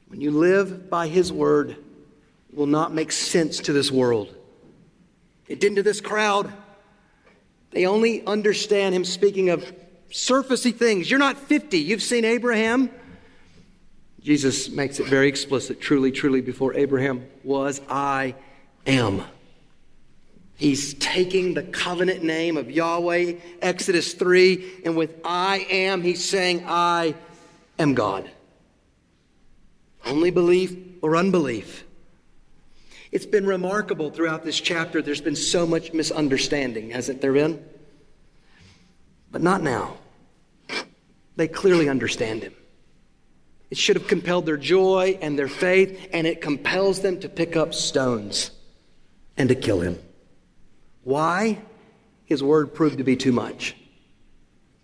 When 0.09 0.19
you 0.19 0.31
live 0.31 0.89
by 0.89 1.07
his 1.07 1.31
word, 1.31 1.69
it 1.69 2.57
will 2.57 2.65
not 2.65 2.93
make 2.93 3.13
sense 3.13 3.59
to 3.59 3.71
this 3.71 3.89
world. 3.89 4.35
It 5.47 5.61
didn't 5.61 5.77
to 5.77 5.83
this 5.83 6.01
crowd. 6.01 6.51
They 7.71 7.85
only 7.85 8.25
understand 8.25 8.93
him 8.93 9.05
speaking 9.05 9.49
of 9.49 9.63
surfacey 10.11 10.75
things. 10.75 11.09
You're 11.09 11.19
not 11.19 11.37
50. 11.37 11.77
You've 11.77 12.03
seen 12.03 12.25
Abraham. 12.25 12.91
Jesus 14.21 14.69
makes 14.69 14.99
it 14.99 15.07
very 15.07 15.27
explicit. 15.27 15.79
Truly, 15.79 16.11
truly, 16.11 16.41
before 16.41 16.73
Abraham 16.73 17.25
was, 17.43 17.81
I 17.89 18.35
am. 18.85 19.23
He's 20.57 20.93
taking 20.95 21.53
the 21.53 21.63
covenant 21.63 22.21
name 22.21 22.57
of 22.57 22.69
Yahweh, 22.69 23.35
Exodus 23.61 24.13
3, 24.13 24.81
and 24.83 24.97
with 24.97 25.15
I 25.23 25.65
am, 25.69 26.01
he's 26.01 26.23
saying, 26.23 26.65
I 26.67 27.15
am 27.77 27.93
God. 27.93 28.29
Only 30.05 30.31
belief 30.31 30.75
or 31.01 31.15
unbelief. 31.15 31.85
It's 33.11 33.25
been 33.25 33.47
remarkable 33.47 34.11
throughout 34.11 34.43
this 34.43 34.59
chapter. 34.59 35.01
There's 35.01 35.21
been 35.21 35.35
so 35.35 35.65
much 35.65 35.93
misunderstanding, 35.93 36.91
hasn't 36.91 37.21
there 37.21 37.33
been? 37.33 37.63
But 39.31 39.41
not 39.41 39.63
now. 39.63 39.95
They 41.37 41.47
clearly 41.47 41.87
understand 41.87 42.43
him. 42.43 42.53
It 43.69 43.77
should 43.77 43.95
have 43.95 44.07
compelled 44.07 44.45
their 44.45 44.57
joy 44.57 45.19
and 45.21 45.37
their 45.37 45.47
faith, 45.47 46.09
and 46.11 46.25
it 46.25 46.41
compels 46.41 47.01
them 47.01 47.19
to 47.19 47.29
pick 47.29 47.55
up 47.55 47.73
stones 47.73 48.51
and 49.37 49.49
to 49.49 49.55
kill 49.55 49.81
him. 49.81 49.99
Why? 51.03 51.61
His 52.25 52.43
word 52.43 52.73
proved 52.73 52.97
to 52.97 53.03
be 53.03 53.15
too 53.15 53.31
much, 53.31 53.75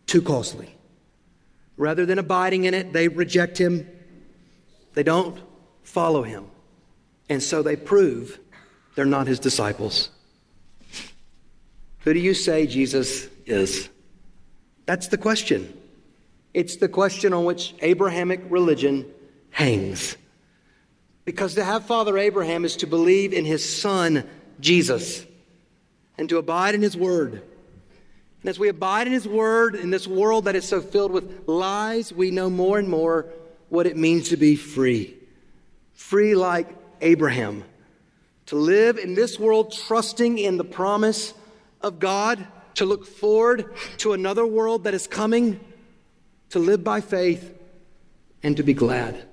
too 0.07 0.21
costly. 0.21 0.75
Rather 1.77 2.05
than 2.05 2.19
abiding 2.19 2.65
in 2.65 2.73
it, 2.73 2.93
they 2.93 3.07
reject 3.07 3.57
him. 3.57 3.87
They 4.93 5.03
don't 5.03 5.37
follow 5.83 6.23
him. 6.23 6.45
And 7.29 7.41
so 7.41 7.61
they 7.61 7.75
prove 7.75 8.39
they're 8.95 9.05
not 9.05 9.27
his 9.27 9.39
disciples. 9.39 10.09
Who 11.99 12.13
do 12.13 12.19
you 12.19 12.33
say 12.33 12.67
Jesus 12.67 13.27
is? 13.45 13.89
That's 14.85 15.07
the 15.07 15.17
question. 15.17 15.75
It's 16.55 16.77
the 16.77 16.87
question 16.87 17.33
on 17.33 17.43
which 17.43 17.75
Abrahamic 17.81 18.39
religion 18.47 19.05
hangs. 19.49 20.15
Because 21.25 21.55
to 21.55 21.65
have 21.65 21.83
Father 21.83 22.17
Abraham 22.17 22.63
is 22.63 22.77
to 22.77 22.87
believe 22.87 23.33
in 23.33 23.43
his 23.43 23.77
son, 23.77 24.23
Jesus, 24.61 25.25
and 26.17 26.29
to 26.29 26.37
abide 26.37 26.73
in 26.73 26.81
his 26.81 26.95
word. 26.95 27.33
And 27.33 28.49
as 28.49 28.57
we 28.57 28.69
abide 28.69 29.05
in 29.05 29.11
his 29.11 29.27
word 29.27 29.75
in 29.75 29.89
this 29.89 30.07
world 30.07 30.45
that 30.45 30.55
is 30.55 30.65
so 30.65 30.79
filled 30.79 31.11
with 31.11 31.45
lies, 31.45 32.13
we 32.13 32.31
know 32.31 32.49
more 32.49 32.79
and 32.79 32.87
more 32.87 33.25
what 33.67 33.85
it 33.85 33.97
means 33.97 34.29
to 34.29 34.37
be 34.37 34.55
free. 34.55 35.13
Free 35.91 36.35
like 36.35 36.73
Abraham. 37.01 37.65
To 38.45 38.55
live 38.55 38.97
in 38.97 39.13
this 39.13 39.37
world 39.37 39.73
trusting 39.73 40.37
in 40.37 40.55
the 40.55 40.63
promise 40.63 41.33
of 41.81 41.99
God, 41.99 42.47
to 42.75 42.85
look 42.85 43.05
forward 43.05 43.75
to 43.97 44.13
another 44.13 44.45
world 44.45 44.85
that 44.85 44.93
is 44.93 45.05
coming, 45.05 45.59
to 46.49 46.59
live 46.59 46.83
by 46.83 47.01
faith, 47.01 47.53
and 48.43 48.55
to 48.57 48.63
be 48.63 48.73
glad. 48.73 49.25